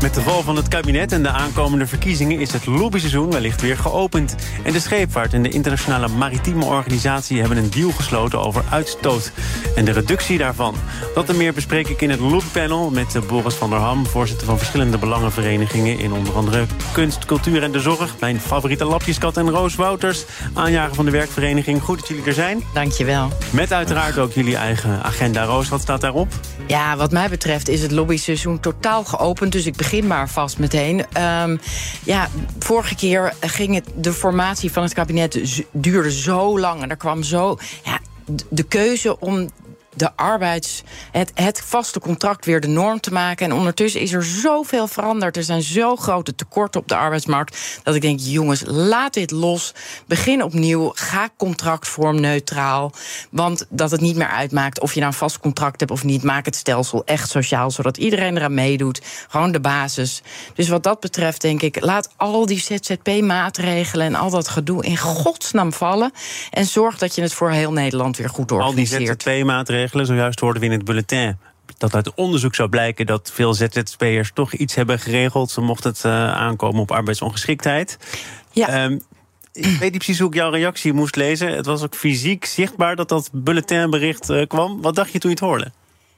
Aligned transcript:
Met 0.00 0.14
de 0.14 0.20
val 0.20 0.42
van 0.42 0.56
het 0.56 0.68
kabinet 0.68 1.12
en 1.12 1.22
de 1.22 1.28
aankomende 1.28 1.86
verkiezingen 1.86 2.38
is 2.38 2.52
het 2.52 2.66
lobbyseizoen 2.66 3.30
wellicht 3.30 3.60
weer 3.60 3.76
geopend. 3.76 4.34
En 4.62 4.72
de 4.72 4.80
scheepvaart 4.80 5.34
en 5.34 5.42
de 5.42 5.48
internationale 5.48 6.08
maritieme 6.08 6.64
organisatie 6.64 7.40
hebben 7.40 7.58
een 7.58 7.70
deal 7.70 7.90
gesloten 7.90 8.40
over 8.40 8.64
uitstoot 8.70 9.32
en 9.76 9.84
de 9.84 9.90
reductie 9.90 10.38
daarvan. 10.38 10.74
Dat 11.14 11.28
en 11.28 11.36
meer 11.36 11.52
bespreek 11.52 11.88
ik 11.88 12.00
in 12.00 12.10
het 12.10 12.20
lobbypanel 12.20 12.90
met 12.90 13.14
eh, 13.14 13.22
Boris 13.22 13.54
van 13.54 13.70
der 13.70 13.78
Ham, 13.78 14.06
voorzitter 14.06 14.46
van 14.46 14.58
verschillende 14.58 14.98
belangenverenigingen 14.98 15.98
in 15.98 16.12
onder 16.12 16.34
andere 16.34 16.66
kunst, 16.92 17.24
cultuur 17.24 17.62
en 17.62 17.72
de 17.72 17.80
zorg. 17.80 18.14
Mijn 18.20 18.40
favoriete 18.40 18.84
lapjeskat 18.84 19.36
en 19.36 19.50
Roos 19.50 19.74
Wouters, 19.74 20.24
aanjager 20.54 20.94
van 20.94 21.04
de 21.04 21.10
werkvereniging. 21.10 21.82
Goed 21.82 21.98
dat 21.98 22.08
jullie 22.08 22.24
er 22.24 22.32
zijn. 22.32 22.62
Dankjewel. 22.74 23.28
Met 23.50 23.72
uiteraard 23.72 24.18
ook 24.18 24.32
jullie 24.32 24.56
eigen 24.56 25.02
agenda. 25.02 25.44
Roos, 25.44 25.68
wat 25.68 25.80
staat 25.80 26.00
daarop? 26.00 26.28
Ja, 26.66 26.96
wat 26.96 27.10
mij 27.10 27.28
betreft 27.28 27.68
is 27.68 27.82
het 27.82 27.90
lobbyseizoen 27.90 28.60
totaal 28.60 29.04
geopend. 29.04 29.52
Dus 29.52 29.66
ik 29.66 29.76
begin 29.76 29.89
maar 29.98 30.28
vast 30.28 30.58
meteen. 30.58 30.98
Um, 30.98 31.60
ja, 32.04 32.28
vorige 32.58 32.94
keer 32.94 33.34
ging 33.40 33.74
het, 33.74 33.86
de 33.94 34.12
formatie 34.12 34.72
van 34.72 34.82
het 34.82 34.92
kabinet 34.92 35.64
duurde 35.72 36.12
zo 36.12 36.58
lang. 36.58 36.82
En 36.82 36.90
er 36.90 36.96
kwam 36.96 37.22
zo. 37.22 37.58
Ja, 37.84 37.98
de 38.48 38.62
keuze 38.62 39.20
om 39.20 39.50
de 39.94 40.16
arbeids, 40.16 40.82
het, 41.12 41.30
het 41.34 41.60
vaste 41.60 42.00
contract 42.00 42.44
weer 42.44 42.60
de 42.60 42.68
norm 42.68 43.00
te 43.00 43.12
maken. 43.12 43.46
En 43.46 43.52
ondertussen 43.52 44.00
is 44.00 44.12
er 44.12 44.24
zoveel 44.24 44.86
veranderd. 44.86 45.36
Er 45.36 45.42
zijn 45.42 45.62
zo 45.62 45.96
grote 45.96 46.34
tekorten 46.34 46.80
op 46.80 46.88
de 46.88 46.96
arbeidsmarkt. 46.96 47.80
Dat 47.82 47.94
ik 47.94 48.00
denk, 48.02 48.18
jongens, 48.20 48.62
laat 48.66 49.14
dit 49.14 49.30
los. 49.30 49.74
Begin 50.06 50.42
opnieuw. 50.42 50.92
Ga 50.94 51.28
contractvorm 51.36 52.20
neutraal. 52.20 52.92
Want 53.30 53.66
dat 53.68 53.90
het 53.90 54.00
niet 54.00 54.16
meer 54.16 54.28
uitmaakt 54.28 54.80
of 54.80 54.94
je 54.94 55.00
nou 55.00 55.12
een 55.12 55.18
vast 55.18 55.38
contract 55.38 55.80
hebt 55.80 55.92
of 55.92 56.04
niet. 56.04 56.22
Maak 56.22 56.44
het 56.44 56.56
stelsel 56.56 57.04
echt 57.04 57.30
sociaal, 57.30 57.70
zodat 57.70 57.96
iedereen 57.96 58.36
eraan 58.36 58.54
meedoet. 58.54 59.00
Gewoon 59.28 59.52
de 59.52 59.60
basis. 59.60 60.22
Dus 60.54 60.68
wat 60.68 60.82
dat 60.82 61.00
betreft, 61.00 61.40
denk 61.40 61.62
ik, 61.62 61.84
laat 61.84 62.10
al 62.16 62.46
die 62.46 62.60
ZZP-maatregelen 62.60 64.06
en 64.06 64.14
al 64.14 64.30
dat 64.30 64.48
gedoe 64.48 64.84
in 64.84 64.96
godsnaam 64.96 65.72
vallen. 65.72 66.12
En 66.50 66.64
zorg 66.64 66.98
dat 66.98 67.14
je 67.14 67.22
het 67.22 67.34
voor 67.34 67.50
heel 67.50 67.72
Nederland 67.72 68.16
weer 68.16 68.28
goed 68.28 68.52
organiseert. 68.52 69.00
Al 69.00 69.06
die 69.06 69.34
ZZP-maatregelen 69.34 69.79
Zojuist 69.88 70.40
hoorden 70.40 70.60
we 70.60 70.68
in 70.68 70.74
het 70.74 70.84
bulletin 70.84 71.38
dat 71.78 71.94
uit 71.94 72.14
onderzoek 72.14 72.54
zou 72.54 72.68
blijken 72.68 73.06
dat 73.06 73.30
veel 73.34 73.54
ZZP'ers 73.54 74.30
toch 74.34 74.52
iets 74.52 74.74
hebben 74.74 74.98
geregeld. 74.98 75.50
Ze 75.50 75.60
mochten 75.60 75.90
het 75.90 76.04
uh, 76.04 76.12
aankomen 76.32 76.80
op 76.80 76.90
arbeidsongeschiktheid. 76.90 77.98
Ja. 78.52 78.84
Um, 78.84 79.02
ik 79.52 79.64
weet 79.64 79.80
niet 79.80 79.92
precies 79.92 80.18
hoe 80.18 80.28
ik 80.28 80.34
jouw 80.34 80.50
reactie 80.50 80.92
moest 80.92 81.16
lezen. 81.16 81.56
Het 81.56 81.66
was 81.66 81.82
ook 81.82 81.94
fysiek 81.94 82.44
zichtbaar 82.44 82.96
dat 82.96 83.08
dat 83.08 83.30
bulletinbericht 83.32 84.30
uh, 84.30 84.46
kwam. 84.46 84.82
Wat 84.82 84.94
dacht 84.94 85.12
je 85.12 85.18
toen 85.18 85.30
je 85.30 85.36
het 85.36 85.44
hoorde? 85.44 85.72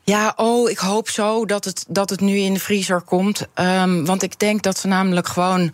Ja, 0.05 0.33
oh, 0.37 0.71
ik 0.71 0.79
hoop 0.79 1.09
zo 1.09 1.47
dat 1.47 1.65
het, 1.65 1.85
dat 1.89 2.11
het 2.11 2.21
nu 2.21 2.37
in 2.37 2.55
de 2.55 2.61
vriezer 2.61 3.01
komt. 3.01 3.47
Um, 3.55 4.05
want 4.05 4.23
ik 4.23 4.39
denk 4.39 4.63
dat 4.63 4.79
ze 4.79 4.87
namelijk 4.87 5.29
gewoon 5.29 5.73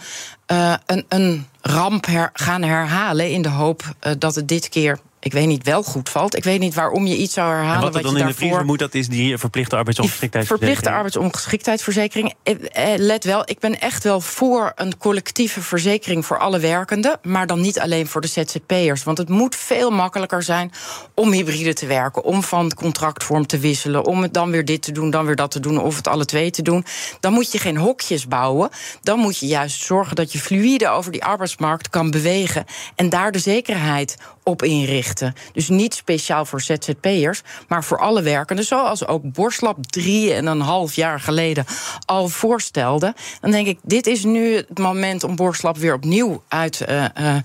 uh, 0.52 0.74
een, 0.86 1.04
een 1.08 1.46
ramp 1.60 2.06
her, 2.06 2.30
gaan 2.32 2.62
herhalen... 2.62 3.30
in 3.30 3.42
de 3.42 3.48
hoop 3.48 3.82
uh, 3.82 4.12
dat 4.18 4.34
het 4.34 4.48
dit 4.48 4.68
keer 4.68 4.98
ik 5.20 5.32
weet 5.32 5.46
niet, 5.46 5.64
wel 5.64 5.82
goed 5.82 6.08
valt. 6.08 6.36
Ik 6.36 6.44
weet 6.44 6.60
niet 6.60 6.74
waarom 6.74 7.06
je 7.06 7.16
iets 7.16 7.34
zou 7.34 7.50
herhalen. 7.50 7.76
En 7.76 7.80
wat 7.80 7.94
er 7.94 8.02
dan 8.02 8.16
in 8.16 8.26
de 8.26 8.34
vriezer 8.34 8.64
moet, 8.64 8.78
dat 8.78 8.94
is 8.94 9.08
die 9.08 9.38
verplichte 9.38 9.76
arbeidsongeschiktheidsverzekering. 9.76 10.76
Verplichte 10.76 10.96
arbeidsongeschiktheidsverzekering. 10.96 12.34
Eh, 12.42 12.92
eh, 12.92 12.98
let 12.98 13.24
wel, 13.24 13.42
ik 13.44 13.58
ben 13.58 13.80
echt 13.80 14.04
wel 14.04 14.20
voor 14.20 14.72
een 14.74 14.98
collectieve 14.98 15.62
verzekering 15.62 16.26
voor 16.26 16.38
alle 16.38 16.58
werkenden. 16.58 17.18
Maar 17.22 17.46
dan 17.46 17.60
niet 17.60 17.80
alleen 17.80 18.06
voor 18.06 18.20
de 18.20 18.26
ZZP'ers. 18.26 19.04
Want 19.04 19.18
het 19.18 19.28
moet 19.28 19.56
veel 19.56 19.90
makkelijker 19.90 20.42
zijn 20.42 20.72
om 21.14 21.32
hybride 21.32 21.72
te 21.72 21.86
werken. 21.86 22.24
Om 22.24 22.42
van 22.42 22.74
contractvorm 22.74 23.46
te 23.46 23.58
wisselen. 23.58 24.04
Om 24.04 24.22
het 24.22 24.34
dan 24.34 24.50
weer 24.50 24.64
dit 24.64 24.82
te 24.82 24.92
doen, 24.92 25.10
dan 25.10 25.26
weer 25.26 25.36
dat 25.36 25.50
te 25.50 25.60
doen. 25.60 25.80
Of 25.80 25.96
het 25.96 26.08
alle 26.08 26.24
twee 26.24 26.50
te 26.50 26.62
doen. 26.62 26.84
Dan 27.20 27.32
moet 27.32 27.52
je 27.52 27.58
geen 27.58 27.76
hokjes 27.76 28.26
bouwen. 28.26 28.70
Dan 29.02 29.18
moet 29.18 29.38
je 29.38 29.46
juist 29.46 29.82
zorgen 29.82 30.16
dat 30.16 30.32
je 30.32 30.38
fluïde 30.38 30.88
over 30.88 31.12
die 31.12 31.24
arbeidsmarkt 31.24 31.88
kan 31.88 32.10
bewegen. 32.10 32.64
En 32.94 33.08
daar 33.08 33.32
de 33.32 33.38
zekerheid 33.38 34.16
op 34.48 34.62
inrichten. 34.62 35.34
Dus 35.52 35.68
niet 35.68 35.94
speciaal 35.94 36.44
voor 36.44 36.60
ZZP'ers, 36.60 37.42
maar 37.68 37.84
voor 37.84 37.98
alle 37.98 38.22
werkenden. 38.22 38.64
Zoals 38.64 39.06
ook 39.06 39.32
Borstlab 39.32 39.86
drie 39.86 40.32
en 40.32 40.46
een 40.46 40.60
half 40.60 40.94
jaar 40.94 41.20
geleden 41.20 41.64
al 42.04 42.28
voorstelde. 42.28 43.14
Dan 43.40 43.50
denk 43.50 43.66
ik, 43.66 43.78
dit 43.82 44.06
is 44.06 44.24
nu 44.24 44.56
het 44.56 44.78
moment 44.78 45.24
om 45.24 45.36
Borstlab 45.36 45.76
weer 45.76 45.94
opnieuw 45.94 46.42
uit 46.48 46.84
uh, 46.88 47.04
uh, 47.20 47.36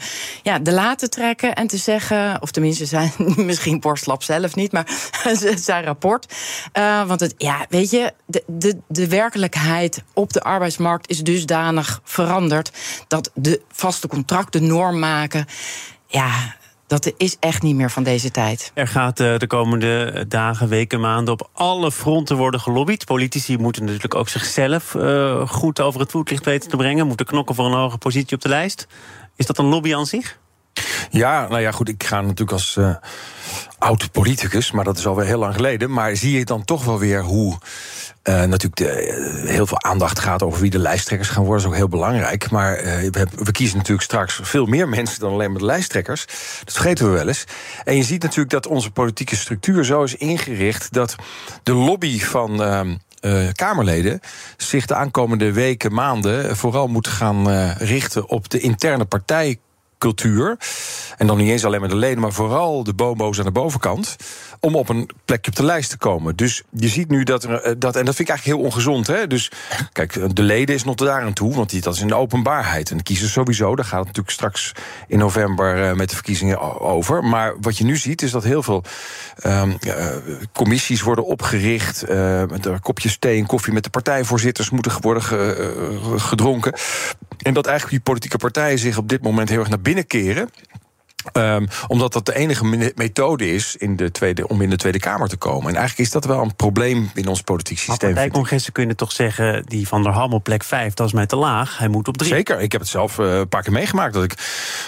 ja, 0.43 0.59
de 0.59 0.71
laten 0.71 1.09
trekken. 1.09 1.55
En 1.55 1.67
te 1.67 1.77
zeggen, 1.77 2.41
of 2.41 2.51
tenminste 2.51 2.85
zijn 2.85 3.11
misschien 3.35 3.79
Borstlab 3.79 4.23
zelf 4.23 4.55
niet, 4.55 4.71
maar 4.71 4.87
zijn 5.55 5.83
rapport. 5.83 6.33
Uh, 6.77 7.07
want 7.07 7.19
het, 7.19 7.33
ja, 7.37 7.65
weet 7.69 7.89
je, 7.89 8.13
de, 8.25 8.43
de, 8.47 8.77
de 8.87 9.07
werkelijkheid 9.07 10.03
op 10.13 10.33
de 10.33 10.41
arbeidsmarkt 10.41 11.09
is 11.09 11.23
dusdanig 11.23 12.01
veranderd 12.03 12.71
dat 13.07 13.31
de 13.33 13.61
vaste 13.71 14.07
contracten 14.07 14.67
norm 14.67 14.99
maken. 14.99 15.45
Ja, 16.07 16.55
dat 16.87 17.11
is 17.17 17.37
echt 17.39 17.61
niet 17.61 17.75
meer 17.75 17.91
van 17.91 18.03
deze 18.03 18.31
tijd. 18.31 18.71
Er 18.73 18.87
gaat 18.87 19.19
eh, 19.19 19.37
de 19.37 19.47
komende 19.47 20.25
dagen, 20.27 20.67
weken, 20.67 20.99
maanden 20.99 21.33
op 21.33 21.49
alle 21.53 21.91
fronten 21.91 22.37
worden 22.37 22.59
gelobbyd. 22.59 23.05
Politici 23.05 23.57
moeten 23.57 23.83
natuurlijk 23.85 24.15
ook 24.15 24.29
zichzelf 24.29 24.93
uh, 24.93 25.47
goed 25.49 25.81
over 25.81 25.99
het 25.99 26.11
voetlicht 26.11 26.45
weten 26.45 26.69
te 26.69 26.77
brengen. 26.77 27.07
Moeten 27.07 27.25
knokken 27.25 27.55
voor 27.55 27.65
een 27.65 27.71
hoge 27.71 27.97
positie 27.97 28.35
op 28.35 28.41
de 28.41 28.49
lijst. 28.49 28.87
Is 29.35 29.45
dat 29.45 29.57
een 29.57 29.65
lobby 29.65 29.95
aan 29.95 30.05
zich? 30.05 30.39
Ja, 31.09 31.47
nou 31.47 31.61
ja, 31.61 31.71
goed. 31.71 31.89
Ik 31.89 32.03
ga 32.03 32.21
natuurlijk 32.21 32.51
als 32.51 32.75
uh, 32.79 32.95
oud 33.77 34.11
politicus, 34.11 34.71
maar 34.71 34.83
dat 34.83 34.97
is 34.97 35.07
alweer 35.07 35.25
heel 35.25 35.39
lang 35.39 35.55
geleden. 35.55 35.91
Maar 35.91 36.15
zie 36.15 36.37
je 36.37 36.45
dan 36.45 36.65
toch 36.65 36.85
wel 36.85 36.99
weer 36.99 37.23
hoe 37.23 37.57
uh, 38.23 38.43
natuurlijk 38.43 38.75
de, 38.75 39.17
uh, 39.43 39.49
heel 39.49 39.67
veel 39.67 39.81
aandacht 39.81 40.19
gaat 40.19 40.43
over 40.43 40.61
wie 40.61 40.69
de 40.69 40.79
lijsttrekkers 40.79 41.29
gaan 41.29 41.43
worden. 41.43 41.63
Dat 41.63 41.71
is 41.71 41.77
ook 41.77 41.89
heel 41.89 41.99
belangrijk. 41.99 42.49
Maar 42.49 42.75
we, 43.35 43.51
kiezen 43.51 43.77
natuurlijk 43.77 44.03
straks 44.03 44.39
veel 44.43 44.65
meer 44.65 44.89
mensen 44.89 45.19
dan 45.19 45.31
alleen 45.31 45.51
maar 45.51 45.59
de 45.59 45.65
lijsttrekkers. 45.65 46.25
Dat 46.63 46.73
vergeten 46.73 47.05
we 47.05 47.11
wel 47.11 47.27
eens. 47.27 47.43
En 47.83 47.95
je 47.95 48.03
ziet 48.03 48.21
natuurlijk 48.21 48.49
dat 48.49 48.67
onze 48.67 48.91
politieke 48.91 49.35
structuur 49.35 49.85
zo 49.85 50.03
is 50.03 50.15
ingericht 50.15 50.93
dat 50.93 51.15
de 51.63 51.73
lobby 51.73 52.19
van. 52.19 52.61
Uh, 52.61 53.47
Kamerleden 53.51 54.19
zich 54.57 54.85
de 54.85 54.95
aankomende 54.95 55.51
weken, 55.51 55.93
maanden 55.93 56.57
vooral 56.57 56.87
moeten 56.87 57.11
gaan 57.11 57.69
richten 57.71 58.29
op 58.29 58.49
de 58.49 58.59
interne 58.59 59.05
partijcultuur. 60.03 60.57
En 61.17 61.27
dan 61.27 61.37
niet 61.37 61.49
eens 61.49 61.65
alleen 61.65 61.79
maar 61.79 61.89
de 61.89 61.95
leden, 61.95 62.19
maar 62.19 62.33
vooral 62.33 62.83
de 62.83 62.93
bobo's 62.93 63.39
aan 63.39 63.45
de 63.45 63.51
bovenkant 63.51 64.15
om 64.59 64.75
op 64.75 64.89
een 64.89 65.09
plekje 65.25 65.51
op 65.51 65.57
de 65.57 65.63
lijst 65.63 65.89
te 65.89 65.97
komen. 65.97 66.35
Dus 66.35 66.63
je 66.69 66.87
ziet 66.87 67.09
nu 67.09 67.23
dat 67.23 67.43
er. 67.43 67.61
Eh, 67.61 67.73
dat, 67.77 67.95
en 67.95 68.05
dat 68.05 68.15
vind 68.15 68.29
ik 68.29 68.35
eigenlijk 68.35 68.43
heel 68.59 68.69
ongezond. 68.69 69.07
Hè? 69.07 69.27
Dus 69.27 69.51
kijk, 69.91 70.35
de 70.35 70.41
leden 70.41 70.75
is 70.75 70.83
nog 70.83 70.95
daar 70.95 71.21
aan 71.21 71.33
toe, 71.33 71.55
want 71.55 71.69
die, 71.69 71.81
dat 71.81 71.95
is 71.95 72.01
in 72.01 72.07
de 72.07 72.15
openbaarheid. 72.15 72.91
En 72.91 72.97
de 72.97 73.03
kiezers 73.03 73.31
sowieso. 73.31 73.75
Daar 73.75 73.85
gaat 73.85 73.97
het 73.97 74.07
natuurlijk 74.07 74.33
straks 74.33 74.71
in 75.07 75.17
november 75.17 75.77
uh, 75.77 75.93
met 75.93 76.09
de 76.09 76.15
verkiezingen 76.15 76.79
over. 76.79 77.23
Maar 77.23 77.53
wat 77.61 77.77
je 77.77 77.83
nu 77.83 77.97
ziet, 77.97 78.21
is 78.21 78.31
dat 78.31 78.43
heel 78.43 78.63
veel 78.63 78.83
uh, 79.45 79.63
commissies 80.53 81.01
worden 81.01 81.25
opgericht. 81.25 82.05
met 82.49 82.67
kopjes 82.81 83.17
thee 83.17 83.39
en 83.39 83.45
koffie 83.45 83.73
met 83.73 83.83
de 83.83 83.89
partijvoorzitters 83.89 84.69
moeten 84.69 85.01
worden 85.01 85.23
ge, 85.23 86.15
gedronken. 86.17 86.73
En 87.41 87.53
dat 87.53 87.65
eigenlijk 87.65 87.95
die 87.95 88.13
politieke 88.13 88.37
partijen 88.37 88.79
zich 88.79 88.97
op 88.97 89.09
dit 89.09 89.21
moment 89.21 89.49
heel 89.49 89.59
erg 89.59 89.69
naar 89.69 89.81
binnen 89.81 90.07
keren. 90.07 90.49
Um, 91.33 91.67
omdat 91.87 92.13
dat 92.13 92.25
de 92.25 92.35
enige 92.35 92.91
methode 92.95 93.53
is 93.53 93.75
in 93.75 93.95
de 93.95 94.11
tweede, 94.11 94.47
om 94.47 94.61
in 94.61 94.69
de 94.69 94.75
Tweede 94.75 94.99
Kamer 94.99 95.27
te 95.27 95.37
komen. 95.37 95.69
En 95.69 95.75
eigenlijk 95.75 96.07
is 96.07 96.11
dat 96.11 96.25
wel 96.25 96.41
een 96.41 96.55
probleem 96.55 97.11
in 97.13 97.27
ons 97.27 97.41
politiek 97.41 97.77
systeem. 97.77 98.13
Partijcongressen 98.13 98.73
kunnen 98.73 98.95
toch 98.95 99.11
zeggen... 99.11 99.63
die 99.65 99.87
van 99.87 100.03
der 100.03 100.11
Ham 100.11 100.33
op 100.33 100.43
plek 100.43 100.63
5, 100.63 100.93
dat 100.93 101.07
is 101.07 101.13
mij 101.13 101.25
te 101.25 101.35
laag. 101.35 101.77
Hij 101.77 101.87
moet 101.87 102.07
op 102.07 102.17
3. 102.17 102.29
Zeker, 102.29 102.59
ik 102.59 102.71
heb 102.71 102.81
het 102.81 102.89
zelf 102.89 103.17
uh, 103.17 103.37
een 103.37 103.47
paar 103.47 103.63
keer 103.63 103.71
meegemaakt... 103.71 104.13
dat 104.13 104.23
ik 104.23 104.33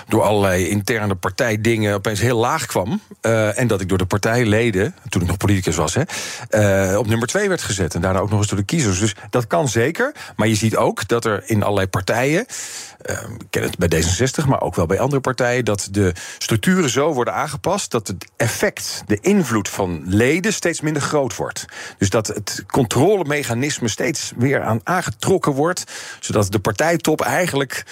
door 0.07 0.21
allerlei 0.21 0.67
interne 0.67 1.15
partijdingen 1.15 1.93
opeens 1.93 2.19
heel 2.19 2.37
laag 2.37 2.65
kwam. 2.65 3.01
Uh, 3.21 3.59
en 3.59 3.67
dat 3.67 3.81
ik 3.81 3.89
door 3.89 3.97
de 3.97 4.05
partijleden, 4.05 4.95
toen 5.09 5.21
ik 5.21 5.27
nog 5.27 5.37
politicus 5.37 5.75
was... 5.75 5.95
Hè, 5.95 6.91
uh, 6.91 6.97
op 6.97 7.07
nummer 7.07 7.27
2 7.27 7.47
werd 7.47 7.61
gezet. 7.61 7.95
En 7.95 8.01
daarna 8.01 8.19
ook 8.19 8.29
nog 8.29 8.39
eens 8.39 8.47
door 8.47 8.57
de 8.57 8.65
kiezers. 8.65 8.99
Dus 8.99 9.15
dat 9.29 9.47
kan 9.47 9.67
zeker. 9.67 10.13
Maar 10.35 10.47
je 10.47 10.55
ziet 10.55 10.75
ook 10.75 11.07
dat 11.07 11.25
er 11.25 11.43
in 11.45 11.63
allerlei 11.63 11.87
partijen... 11.87 12.45
ik 13.37 13.45
ken 13.49 13.63
het 13.63 13.77
bij 13.77 14.03
D66, 14.03 14.47
maar 14.47 14.61
ook 14.61 14.75
wel 14.75 14.85
bij 14.85 14.99
andere 14.99 15.21
partijen... 15.21 15.65
dat 15.65 15.87
de 15.91 16.13
structuren 16.37 16.89
zo 16.89 17.13
worden 17.13 17.33
aangepast 17.33 17.91
dat 17.91 18.07
het 18.07 18.31
effect, 18.37 19.03
de 19.05 19.17
invloed 19.21 19.69
van 19.69 20.01
leden 20.05 20.53
steeds 20.53 20.81
minder 20.81 21.01
groot 21.01 21.35
wordt. 21.35 21.65
Dus 21.97 22.09
dat 22.09 22.27
het 22.27 22.63
controlemechanisme 22.67 23.87
steeds 23.87 24.31
weer 24.37 24.61
aan 24.61 24.79
aangetrokken 24.83 25.51
wordt, 25.51 25.83
zodat 26.19 26.51
de 26.51 26.59
partijtop 26.59 27.21
eigenlijk 27.21 27.85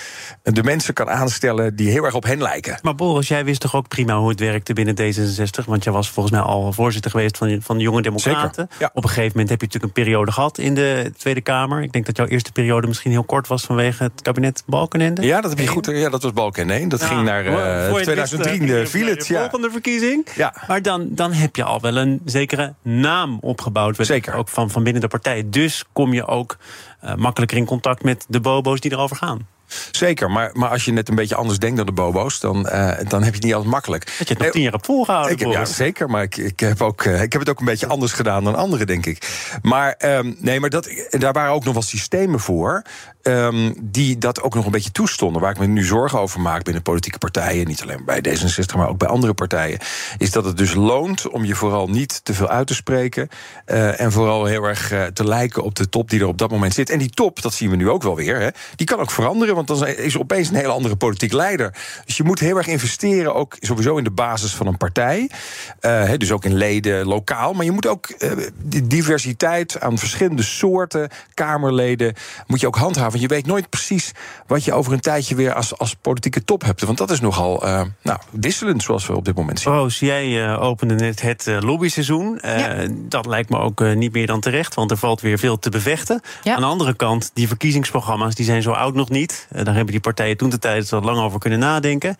de 0.44 0.63
mensen 0.63 0.94
kan 0.94 1.09
aanstellen 1.09 1.75
die 1.75 1.89
heel 1.89 2.03
erg 2.03 2.13
op 2.13 2.24
hen 2.24 2.41
lijken. 2.41 2.80
Maar 2.81 2.95
Boris, 2.95 3.27
jij 3.27 3.45
wist 3.45 3.62
toch 3.62 3.75
ook 3.75 3.88
prima 3.88 4.18
hoe 4.18 4.30
het 4.30 4.39
werkte 4.39 4.74
binnen 4.74 4.95
D66? 4.95 5.65
Want 5.65 5.83
jij 5.83 5.94
was 5.94 6.09
volgens 6.09 6.35
mij 6.35 6.44
al 6.44 6.74
voorzitter 6.74 7.12
geweest 7.12 7.38
van, 7.38 7.62
van 7.62 7.77
de 7.77 7.83
Jonge 7.83 8.01
Democraten. 8.01 8.69
Ja. 8.80 8.89
Op 8.94 9.03
een 9.03 9.09
gegeven 9.09 9.31
moment 9.31 9.50
heb 9.50 9.59
je 9.59 9.65
natuurlijk 9.65 9.97
een 9.97 10.03
periode 10.03 10.31
gehad 10.31 10.57
in 10.57 10.75
de 10.75 11.12
Tweede 11.18 11.41
Kamer. 11.41 11.81
Ik 11.81 11.91
denk 11.91 12.06
dat 12.06 12.18
jouw 12.18 12.25
eerste 12.25 12.51
periode 12.51 12.88
misschien 12.88 13.12
heel 13.12 13.24
kort 13.24 13.47
was 13.47 13.63
vanwege 13.63 14.03
het 14.03 14.21
kabinet 14.21 14.63
Balkenende. 14.65 15.21
Ja, 15.21 15.41
dat 15.41 15.50
heb 15.50 15.59
je 15.59 15.68
goed. 15.68 15.85
Ja, 15.85 16.09
dat 16.09 16.24
was 16.24 16.33
Balkenende. 16.33 16.88
Dat 16.88 17.03
ging 17.03 17.24
naar 17.24 17.45
uh, 17.45 18.22
2003 18.27 19.15
de 19.15 19.25
volgende 19.25 19.71
verkiezing. 19.71 20.27
Ja. 20.35 20.53
Maar 20.67 20.81
dan, 20.81 21.07
dan 21.11 21.31
heb 21.31 21.55
je 21.55 21.63
al 21.63 21.81
wel 21.81 21.97
een 21.97 22.21
zekere 22.25 22.73
naam 22.81 23.37
opgebouwd. 23.41 23.95
Zeker. 23.99 24.33
Ook 24.33 24.49
van, 24.49 24.69
van 24.69 24.83
binnen 24.83 25.01
de 25.01 25.07
partij. 25.07 25.43
Dus 25.49 25.83
kom 25.93 26.13
je 26.13 26.25
ook 26.25 26.57
uh, 27.03 27.15
makkelijker 27.15 27.57
in 27.57 27.65
contact 27.65 28.03
met 28.03 28.25
de 28.29 28.39
bobo's 28.39 28.79
die 28.79 28.91
erover 28.91 29.15
gaan. 29.15 29.47
Zeker, 29.91 30.31
maar, 30.31 30.49
maar 30.53 30.69
als 30.69 30.85
je 30.85 30.91
net 30.91 31.09
een 31.09 31.15
beetje 31.15 31.35
anders 31.35 31.59
denkt 31.59 31.77
dan 31.77 31.85
de 31.85 31.91
bobo's, 31.91 32.39
dan, 32.39 32.57
uh, 32.57 32.91
dan 33.07 33.23
heb 33.23 33.29
je 33.29 33.35
het 33.35 33.43
niet 33.43 33.53
altijd 33.53 33.71
makkelijk. 33.71 34.05
Dat 34.05 34.27
je 34.27 34.33
het 34.33 34.43
nog 34.43 34.51
tien 34.51 34.61
jaar 34.61 34.71
hebt 34.71 34.85
volgehouden. 34.85 35.31
Ik 35.31 35.39
heb, 35.39 35.51
ja, 35.51 35.65
zeker, 35.65 36.09
maar 36.09 36.23
ik, 36.23 36.37
ik, 36.37 36.59
heb 36.59 36.81
ook, 36.81 37.03
uh, 37.03 37.21
ik 37.21 37.31
heb 37.31 37.41
het 37.41 37.49
ook 37.49 37.59
een 37.59 37.65
beetje 37.65 37.87
anders 37.87 38.11
gedaan 38.11 38.43
dan 38.43 38.55
anderen, 38.55 38.87
denk 38.87 39.05
ik. 39.05 39.27
Maar, 39.61 39.95
um, 40.05 40.35
nee, 40.39 40.59
maar 40.59 40.69
dat, 40.69 40.89
daar 41.09 41.33
waren 41.33 41.53
ook 41.53 41.63
nog 41.63 41.73
wel 41.73 41.81
systemen 41.81 42.39
voor. 42.39 42.83
Um, 43.21 43.73
die 43.81 44.17
dat 44.17 44.41
ook 44.41 44.55
nog 44.55 44.65
een 44.65 44.71
beetje 44.71 44.91
toestonden. 44.91 45.41
Waar 45.41 45.51
ik 45.51 45.59
me 45.59 45.65
nu 45.65 45.83
zorgen 45.83 46.19
over 46.19 46.39
maak 46.39 46.63
binnen 46.63 46.83
politieke 46.83 47.17
partijen. 47.17 47.67
Niet 47.67 47.81
alleen 47.81 48.05
bij 48.05 48.23
D66, 48.27 48.75
maar 48.75 48.87
ook 48.87 48.97
bij 48.97 49.07
andere 49.07 49.33
partijen. 49.33 49.79
Is 50.17 50.31
dat 50.31 50.45
het 50.45 50.57
dus 50.57 50.73
loont 50.73 51.29
om 51.29 51.45
je 51.45 51.55
vooral 51.55 51.87
niet 51.87 52.25
te 52.25 52.33
veel 52.33 52.47
uit 52.47 52.67
te 52.67 52.73
spreken. 52.73 53.29
Uh, 53.65 54.01
en 54.01 54.11
vooral 54.11 54.45
heel 54.45 54.63
erg 54.63 54.93
te 55.13 55.27
lijken 55.27 55.63
op 55.63 55.75
de 55.75 55.89
top 55.89 56.09
die 56.09 56.19
er 56.19 56.27
op 56.27 56.37
dat 56.37 56.51
moment 56.51 56.73
zit. 56.73 56.89
En 56.89 56.99
die 56.99 57.09
top, 57.09 57.41
dat 57.41 57.53
zien 57.53 57.69
we 57.69 57.75
nu 57.75 57.89
ook 57.89 58.03
wel 58.03 58.15
weer. 58.15 58.39
Hè, 58.39 58.49
die 58.75 58.87
kan 58.87 58.99
ook 58.99 59.11
veranderen, 59.11 59.55
want 59.65 59.80
dan 59.80 59.88
is 59.88 60.13
er 60.13 60.19
opeens 60.19 60.50
een 60.50 60.56
hele 60.56 60.71
andere 60.71 60.95
politiek 60.95 61.33
leider. 61.33 61.75
Dus 62.06 62.18
je 62.18 62.24
moet 62.24 62.39
heel 62.39 62.57
erg 62.57 62.68
investeren, 62.68 63.36
ook 63.36 63.57
sowieso 63.60 63.98
in 63.98 64.04
de 64.04 64.12
basis 64.12 64.56
van 64.56 64.68
een 64.68 64.77
partij. 64.77 65.30
Uh, 65.81 66.12
dus 66.18 66.31
ook 66.31 66.45
in 66.45 66.54
leden 66.54 67.06
lokaal. 67.06 67.54
Maar 67.54 67.65
je 67.65 67.71
moet 67.71 67.88
ook 67.88 68.13
die 68.63 68.88
diversiteit 68.88 69.80
aan 69.80 69.98
verschillende 69.98 70.44
soorten 70.44 71.10
Kamerleden. 71.33 72.13
moet 72.48 72.60
je 72.60 72.68
ook 72.68 72.75
handhaven. 72.75 73.12
Want 73.12 73.21
je 73.21 73.27
weet 73.27 73.45
nooit 73.45 73.69
precies 73.69 74.12
wat 74.48 74.63
je 74.63 74.74
over 74.74 74.94
een 74.94 75.00
tijdje 75.00 75.36
weer 75.36 75.54
als, 75.54 75.77
als 75.77 75.95
politieke 76.01 76.44
top 76.44 76.63
hebt. 76.63 76.81
Want 76.81 76.98
dat 76.98 77.12
is 77.12 77.19
nogal 77.19 77.66
uh, 77.66 77.81
nou, 78.01 78.19
wisselend, 78.30 78.83
zoals 78.83 79.07
we 79.07 79.16
op 79.16 79.25
dit 79.25 79.36
moment 79.36 79.59
zien. 79.59 79.74
Roos, 79.74 80.00
jij 80.00 80.27
uh, 80.27 80.62
opende 80.62 80.95
net 80.95 81.21
het 81.21 81.48
uh, 81.48 81.62
lobbyseizoen. 81.62 82.39
Ja. 82.42 82.86
Dat 82.92 83.25
lijkt 83.25 83.50
me 83.50 83.57
ook 83.57 83.95
niet 83.95 84.13
meer 84.13 84.27
dan 84.27 84.39
terecht, 84.39 84.74
want 84.74 84.92
er 84.92 84.98
valt 84.98 85.21
weer 85.21 85.39
veel 85.39 85.59
te 85.59 85.69
bevechten. 85.69 86.21
Ja. 86.44 86.56
Aan 86.56 86.62
de 86.62 86.68
andere 86.68 86.94
kant, 86.94 87.31
die 87.33 87.48
verkiezingsprogramma's 87.48 88.36
die 88.36 88.45
zijn 88.45 88.62
zo 88.62 88.71
oud 88.71 88.94
nog 88.94 89.09
niet. 89.09 89.48
Daar 89.53 89.75
hebben 89.75 89.91
die 89.91 90.00
partijen 90.00 90.38
toen 90.38 90.50
de 90.50 90.59
tijd 90.59 90.94
al 90.94 91.01
lang 91.01 91.19
over 91.19 91.39
kunnen 91.39 91.59
nadenken 91.59 92.17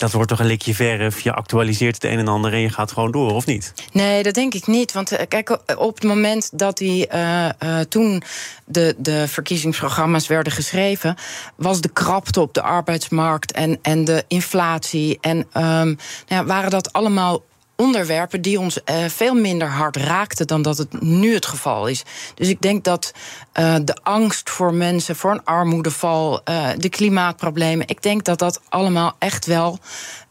dat 0.00 0.12
wordt 0.12 0.28
toch 0.28 0.38
een 0.38 0.46
likje 0.46 0.74
verf. 0.74 1.20
Je 1.20 1.32
actualiseert 1.32 1.94
het 1.94 2.04
een 2.04 2.18
en 2.18 2.28
ander 2.28 2.52
en 2.52 2.60
je 2.60 2.68
gaat 2.68 2.92
gewoon 2.92 3.10
door, 3.10 3.32
of 3.32 3.46
niet? 3.46 3.72
Nee, 3.92 4.22
dat 4.22 4.34
denk 4.34 4.54
ik 4.54 4.66
niet. 4.66 4.92
Want 4.92 5.12
uh, 5.12 5.18
kijk, 5.28 5.58
op 5.76 5.94
het 5.94 6.04
moment 6.04 6.58
dat 6.58 6.78
die 6.78 7.08
uh, 7.14 7.48
toen 7.88 8.22
de, 8.64 8.94
de 8.98 9.28
verkiezingsprogramma's 9.28 10.26
werden 10.26 10.52
geschreven, 10.52 11.16
was 11.56 11.80
de 11.80 11.88
krapte 11.88 12.40
op 12.40 12.54
de 12.54 12.62
arbeidsmarkt 12.62 13.52
en, 13.52 13.78
en 13.82 14.04
de 14.04 14.24
inflatie. 14.28 15.18
En 15.20 15.36
um, 15.36 15.46
nou 15.52 15.96
ja, 16.26 16.44
waren 16.44 16.70
dat 16.70 16.92
allemaal 16.92 17.42
onderwerpen 17.80 18.42
die 18.42 18.60
ons 18.60 18.78
uh, 18.78 19.04
veel 19.08 19.34
minder 19.34 19.68
hard 19.68 19.96
raakten 19.96 20.46
dan 20.46 20.62
dat 20.62 20.78
het 20.78 21.00
nu 21.02 21.34
het 21.34 21.46
geval 21.46 21.86
is. 21.86 22.02
Dus 22.34 22.48
ik 22.48 22.60
denk 22.60 22.84
dat 22.84 23.12
uh, 23.60 23.74
de 23.84 23.96
angst 24.02 24.50
voor 24.50 24.74
mensen, 24.74 25.16
voor 25.16 25.30
een 25.30 25.44
armoedeval, 25.44 26.40
uh, 26.44 26.68
de 26.76 26.88
klimaatproblemen, 26.88 27.88
ik 27.88 28.02
denk 28.02 28.24
dat 28.24 28.38
dat 28.38 28.60
allemaal 28.68 29.16
echt 29.18 29.46
wel. 29.46 29.78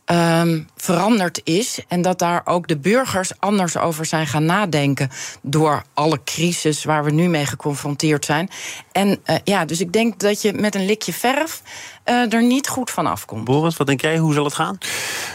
Um, 0.06 0.68
veranderd 0.82 1.42
is. 1.44 1.80
En 1.88 2.02
dat 2.02 2.20
daar 2.20 2.42
ook 2.46 2.68
de 2.68 2.78
burgers 2.78 3.32
anders 3.40 3.78
over 3.78 4.06
zijn 4.06 4.28
gaan 4.28 4.46
nadenken. 4.46 5.10
Door 5.42 5.84
alle 5.94 6.20
crisis 6.24 6.84
waar 6.84 7.04
we 7.04 7.12
nu 7.12 7.28
mee 7.30 7.46
geconfronteerd 7.46 8.26
zijn. 8.26 8.50
En 8.92 9.08
uh, 9.08 9.36
ja, 9.44 9.66
dus 9.66 9.80
ik 9.80 9.94
denk 9.94 10.20
dat 10.20 10.42
je 10.42 10.54
met 10.54 10.76
een 10.76 10.86
likje 10.86 11.14
verf 11.14 11.62
uh, 12.10 12.34
er 12.34 12.44
niet 12.44 12.68
goed 12.68 12.92
van 12.92 13.08
afkomt. 13.08 13.44
Boris, 13.44 13.78
wat 13.78 13.88
denk 13.88 14.02
jij? 14.02 14.18
Hoe 14.18 14.34
zal 14.34 14.44
het 14.44 14.54
gaan? 14.54 14.78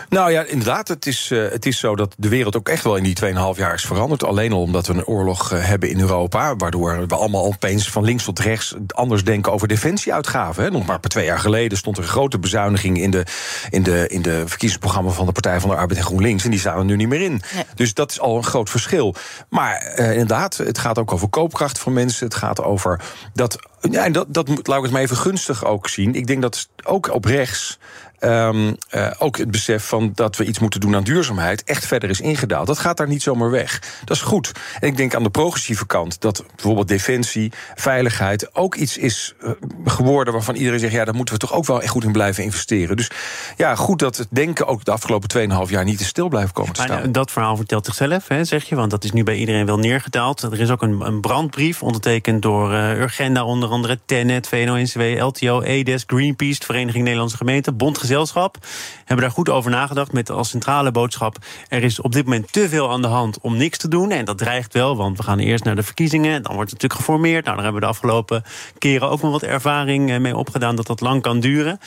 Nou 0.09 0.31
ja, 0.31 0.43
inderdaad. 0.43 0.89
Het 0.89 1.07
is, 1.07 1.31
uh, 1.31 1.51
het 1.51 1.67
is 1.67 1.79
zo 1.79 1.97
dat 1.97 2.15
de 2.19 2.29
wereld 2.29 2.57
ook 2.57 2.69
echt 2.69 2.85
wel 2.85 2.97
in 2.97 3.03
die 3.03 3.17
2,5 3.25 3.31
jaar 3.57 3.75
is 3.75 3.85
veranderd. 3.85 4.25
Alleen 4.25 4.53
al 4.53 4.61
omdat 4.61 4.87
we 4.87 4.93
een 4.93 5.07
oorlog 5.07 5.53
uh, 5.53 5.67
hebben 5.67 5.91
in 5.91 6.01
Europa. 6.01 6.57
Waardoor 6.57 7.07
we 7.07 7.15
allemaal 7.15 7.45
opeens 7.45 7.91
van 7.91 8.05
links 8.05 8.25
tot 8.25 8.39
rechts 8.39 8.75
anders 8.87 9.25
denken 9.25 9.53
over 9.53 9.69
defensieuitgaven. 9.69 10.65
Hè. 10.65 10.71
Nog 10.71 10.87
maar 10.87 11.01
per 11.01 11.11
twee 11.11 11.25
jaar 11.25 11.39
geleden 11.39 11.79
stond 11.79 11.97
er 11.97 12.03
een 12.03 12.09
grote 12.09 12.39
bezuiniging 12.39 12.99
in 12.99 13.11
de, 13.11 13.27
in 13.71 13.83
de, 13.83 14.09
in 14.09 14.23
de 14.23 14.43
verkiezingsprogramma 14.47 15.11
van 15.11 15.27
de 15.27 15.33
Partij 15.35 15.61
van 15.61 15.71
de 15.71 15.77
Arbeid 15.77 15.99
en 15.99 16.07
GroenLinks. 16.07 16.45
En 16.45 16.51
die 16.51 16.59
staan 16.59 16.79
er 16.79 16.85
nu 16.85 16.97
niet 16.97 17.09
meer 17.09 17.21
in. 17.21 17.43
Nee. 17.55 17.65
Dus 17.75 17.95
dat 17.95 18.11
is 18.11 18.21
al 18.21 18.37
een 18.37 18.45
groot 18.45 18.71
verschil. 18.71 19.15
Maar 19.49 19.95
uh, 19.97 20.13
inderdaad, 20.13 20.57
het 20.57 20.79
gaat 20.79 20.99
ook 20.99 21.13
over 21.13 21.29
koopkracht 21.29 21.79
van 21.79 21.93
mensen. 21.93 22.27
Het 22.27 22.35
gaat 22.35 22.63
over 22.63 23.01
dat. 23.33 23.59
Ja, 23.81 24.05
en 24.05 24.13
dat, 24.13 24.27
dat 24.29 24.49
laat 24.49 24.77
ik 24.77 24.83
het 24.83 24.93
maar 24.93 25.03
even 25.03 25.17
gunstig 25.17 25.65
ook 25.65 25.89
zien. 25.89 26.15
Ik 26.15 26.27
denk 26.27 26.43
dat 26.43 26.69
ook 26.85 27.15
op 27.15 27.25
rechts. 27.25 27.79
Um, 28.25 28.77
uh, 28.91 29.11
ook 29.19 29.39
het 29.39 29.51
besef 29.51 29.85
van 29.85 30.13
dat 30.15 30.37
we 30.37 30.45
iets 30.45 30.59
moeten 30.59 30.81
doen 30.81 30.95
aan 30.95 31.03
duurzaamheid 31.03 31.65
echt 31.65 31.87
verder 31.87 32.11
is 32.11 32.21
ingedaald. 32.21 32.67
Dat 32.67 32.79
gaat 32.79 32.97
daar 32.97 33.09
niet 33.09 33.23
zomaar 33.23 33.51
weg. 33.51 33.83
Dat 34.05 34.17
is 34.17 34.23
goed. 34.23 34.53
En 34.81 34.89
ik 34.89 34.97
denk 34.97 35.15
aan 35.15 35.23
de 35.23 35.31
progressieve 35.31 35.87
kant 35.87 36.21
dat 36.21 36.45
bijvoorbeeld 36.55 36.89
defensie, 36.89 37.53
veiligheid 37.75 38.55
ook 38.55 38.75
iets 38.75 38.99
is 38.99 39.35
uh, 39.41 39.51
geworden 39.85 40.33
waarvan 40.33 40.55
iedereen 40.55 40.79
zegt: 40.81 40.93
ja, 40.93 41.05
daar 41.05 41.15
moeten 41.15 41.35
we 41.35 41.41
toch 41.41 41.53
ook 41.53 41.67
wel 41.67 41.83
echt 41.83 41.91
goed 41.91 42.05
in 42.05 42.13
blijven 42.13 42.45
investeren. 42.45 42.97
Dus 42.97 43.11
ja, 43.57 43.75
goed 43.75 43.99
dat 43.99 44.17
het 44.17 44.29
denken 44.31 44.67
ook 44.67 44.85
de 44.85 44.91
afgelopen 44.91 45.49
2,5 45.67 45.71
jaar 45.71 45.85
niet 45.85 45.99
te 45.99 46.05
stil 46.05 46.29
blijft 46.29 46.53
komen 46.53 46.73
te 46.73 46.83
staan. 46.83 46.99
Maar 46.99 47.13
dat 47.13 47.31
verhaal 47.31 47.57
vertelt 47.57 47.85
zichzelf, 47.85 48.29
hè, 48.29 48.45
zeg 48.45 48.65
je, 48.65 48.75
want 48.75 48.91
dat 48.91 49.05
is 49.05 49.13
nu 49.13 49.23
bij 49.23 49.37
iedereen 49.37 49.67
wel 49.67 49.79
neergedaald. 49.79 50.43
Er 50.43 50.61
is 50.61 50.71
ook 50.71 50.83
een, 50.83 51.01
een 51.01 51.21
brandbrief 51.21 51.83
ondertekend 51.83 52.43
door 52.43 52.73
uh, 52.73 53.01
Urgenda, 53.01 53.45
onder 53.45 53.69
andere 53.69 53.99
Tenet, 54.05 54.49
VNO-NCW, 54.49 55.21
LTO, 55.21 55.61
EDES, 55.61 56.05
Greenpeace, 56.07 56.59
de 56.59 56.65
Vereniging 56.65 57.05
Nederlandse 57.05 57.37
Gemeenten, 57.37 57.77
Bondgezelschap 58.15 58.67
hebben 59.05 59.27
daar 59.27 59.35
goed 59.35 59.49
over 59.49 59.71
nagedacht 59.71 60.13
met 60.13 60.31
als 60.31 60.49
centrale 60.49 60.91
boodschap. 60.91 61.37
Er 61.69 61.83
is 61.83 62.01
op 62.01 62.13
dit 62.13 62.25
moment 62.25 62.53
te 62.53 62.69
veel 62.69 62.91
aan 62.91 63.03
de 63.03 63.09
hand 63.09 63.39
om 63.41 63.57
niks 63.57 63.79
te 63.79 63.89
doen. 63.89 64.11
En 64.11 64.25
dat 64.25 64.39
dreigt 64.39 64.73
wel, 64.73 64.97
want 64.97 65.17
we 65.17 65.23
gaan 65.23 65.39
eerst 65.39 65.65
naar 65.65 65.77
de 65.77 65.83
verkiezingen. 65.83 66.43
Dan 66.43 66.55
wordt 66.55 66.71
het 66.71 66.83
natuurlijk 66.83 67.01
geformeerd. 67.01 67.45
Nou, 67.45 67.57
daar 67.57 67.65
hebben 67.65 67.83
we 67.83 67.87
de 67.87 67.93
afgelopen 67.93 68.43
keren 68.79 69.11
ook 69.11 69.21
wel 69.21 69.31
wat 69.31 69.43
ervaring 69.43 70.19
mee 70.19 70.37
opgedaan 70.37 70.77
dat 70.77 70.87
dat 70.87 71.01
lang 71.01 71.23
kan 71.23 71.41
duren. 71.41 71.79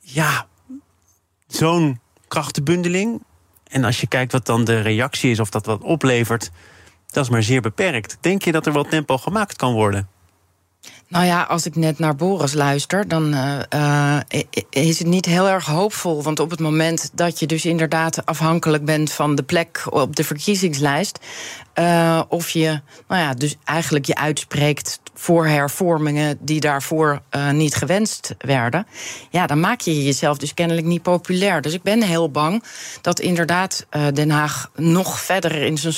Ja, 0.00 0.46
zo'n 1.46 2.00
krachtenbundeling. 2.28 3.22
En 3.68 3.84
als 3.84 4.00
je 4.00 4.06
kijkt 4.06 4.32
wat 4.32 4.46
dan 4.46 4.64
de 4.64 4.80
reactie 4.80 5.30
is 5.30 5.40
of 5.40 5.50
dat 5.50 5.66
wat 5.66 5.82
oplevert, 5.82 6.50
dat 7.06 7.24
is 7.24 7.30
maar 7.30 7.42
zeer 7.42 7.60
beperkt. 7.60 8.18
Denk 8.20 8.42
je 8.42 8.52
dat 8.52 8.66
er 8.66 8.72
wat 8.72 8.90
tempo 8.90 9.18
gemaakt 9.18 9.56
kan 9.56 9.72
worden? 9.72 10.08
Nou 11.08 11.24
ja, 11.24 11.42
als 11.42 11.66
ik 11.66 11.76
net 11.76 11.98
naar 11.98 12.14
Boris 12.14 12.52
luister, 12.52 13.08
dan 13.08 13.34
uh, 13.34 13.58
uh, 13.74 14.18
is 14.70 14.98
het 14.98 15.06
niet 15.06 15.24
heel 15.24 15.48
erg 15.48 15.66
hoopvol. 15.66 16.22
Want 16.22 16.40
op 16.40 16.50
het 16.50 16.60
moment 16.60 17.10
dat 17.14 17.38
je 17.38 17.46
dus 17.46 17.64
inderdaad 17.64 18.26
afhankelijk 18.26 18.84
bent 18.84 19.12
van 19.12 19.34
de 19.34 19.42
plek 19.42 19.86
op 19.90 20.16
de 20.16 20.24
verkiezingslijst. 20.24 21.18
Uh, 21.74 22.22
of 22.28 22.50
je, 22.50 22.80
nou 23.08 23.22
ja, 23.22 23.34
dus 23.34 23.56
eigenlijk 23.64 24.04
je 24.06 24.14
uitspreekt 24.14 25.00
voor 25.14 25.46
hervormingen 25.46 26.38
die 26.40 26.60
daarvoor 26.60 27.22
niet 27.52 27.74
gewenst 27.74 28.34
werden. 28.38 28.86
Ja, 29.30 29.46
dan 29.46 29.60
maak 29.60 29.80
je 29.80 30.04
jezelf 30.04 30.38
dus 30.38 30.54
kennelijk 30.54 30.86
niet 30.86 31.02
populair. 31.02 31.60
Dus 31.60 31.72
ik 31.72 31.82
ben 31.82 32.02
heel 32.02 32.30
bang 32.30 32.64
dat 33.00 33.20
inderdaad 33.20 33.86
Den 34.12 34.30
Haag 34.30 34.70
nog 34.74 35.20
verder 35.20 35.62
in 35.62 35.78
zijn 35.78 35.94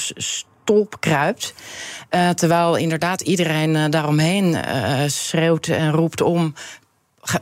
stolp 0.70 0.96
kruipt. 1.00 1.54
Uh, 2.10 2.28
terwijl 2.28 2.76
inderdaad 2.76 3.20
iedereen 3.20 3.74
uh, 3.74 3.84
daaromheen 3.88 4.44
uh, 4.44 5.00
schreeuwt 5.06 5.66
en 5.66 5.90
roept 5.90 6.20
om. 6.20 6.54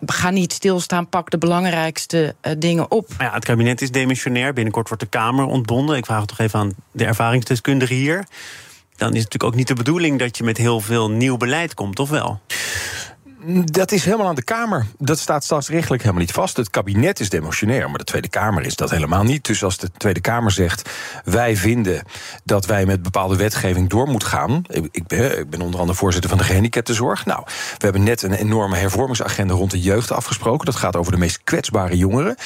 Ga, 0.07 0.31
niet 0.31 0.53
stilstaan, 0.53 1.09
pak 1.09 1.31
de 1.31 1.39
belangrijkste 1.39 2.35
dingen 2.59 2.91
op. 2.91 3.09
Ja, 3.19 3.33
het 3.33 3.45
kabinet 3.45 3.81
is 3.81 3.91
demissionair. 3.91 4.53
Binnenkort 4.53 4.89
wordt 4.89 5.03
de 5.03 5.09
Kamer 5.09 5.45
ontbonden. 5.45 5.97
Ik 5.97 6.07
vraag 6.07 6.19
het 6.19 6.29
toch 6.29 6.39
even 6.39 6.59
aan 6.59 6.73
de 6.93 7.05
ervaringsdeskundige 7.05 7.95
hier. 7.95 8.17
Dan 8.97 9.15
is 9.15 9.23
het 9.23 9.33
natuurlijk 9.33 9.45
ook 9.45 9.55
niet 9.55 9.69
de 9.69 9.75
bedoeling 9.75 10.19
dat 10.19 10.37
je 10.37 10.45
met 10.45 10.57
heel 10.57 10.81
veel 10.81 11.11
nieuw 11.11 11.37
beleid 11.37 11.75
komt, 11.75 11.99
of 11.99 12.11
wel? 12.11 12.41
Dat 13.65 13.93
is 13.93 14.05
helemaal 14.05 14.27
aan 14.27 14.35
de 14.35 14.43
Kamer. 14.43 14.87
Dat 14.99 15.19
staat 15.19 15.45
staatsrechtelijk 15.45 16.03
helemaal 16.03 16.23
niet 16.23 16.33
vast. 16.33 16.57
Het 16.57 16.71
kabinet 16.71 17.21
is 17.21 17.29
demotionair, 17.29 17.89
maar 17.89 17.99
de 17.99 18.05
Tweede 18.05 18.29
Kamer 18.29 18.65
is 18.65 18.77
dat 18.77 18.91
helemaal 18.91 19.23
niet. 19.23 19.45
Dus 19.45 19.65
als 19.65 19.77
de 19.77 19.91
Tweede 19.97 20.21
Kamer 20.21 20.51
zegt: 20.51 20.91
wij 21.25 21.57
vinden 21.57 22.03
dat 22.45 22.67
wij 22.67 22.87
met 22.87 23.03
bepaalde 23.03 23.37
wetgeving 23.37 23.89
door 23.89 24.09
moeten 24.09 24.29
gaan. 24.29 24.63
Ik 24.91 25.07
ben, 25.07 25.39
ik 25.39 25.51
ben 25.51 25.61
onder 25.61 25.81
andere 25.81 25.99
voorzitter 25.99 26.31
van 26.31 26.39
de 26.39 26.45
gehandicaptenzorg. 26.45 27.27
Nou, 27.27 27.43
we 27.47 27.85
hebben 27.85 28.03
net 28.03 28.23
een 28.23 28.33
enorme 28.33 28.77
hervormingsagenda 28.77 29.55
rond 29.55 29.71
de 29.71 29.81
jeugd 29.81 30.13
afgesproken. 30.13 30.67
Dat 30.67 30.77
gaat 30.77 30.97
over 30.97 31.13
de 31.13 31.19
meest 31.19 31.41
kwetsbare 31.45 31.97
jongeren. 31.97 32.37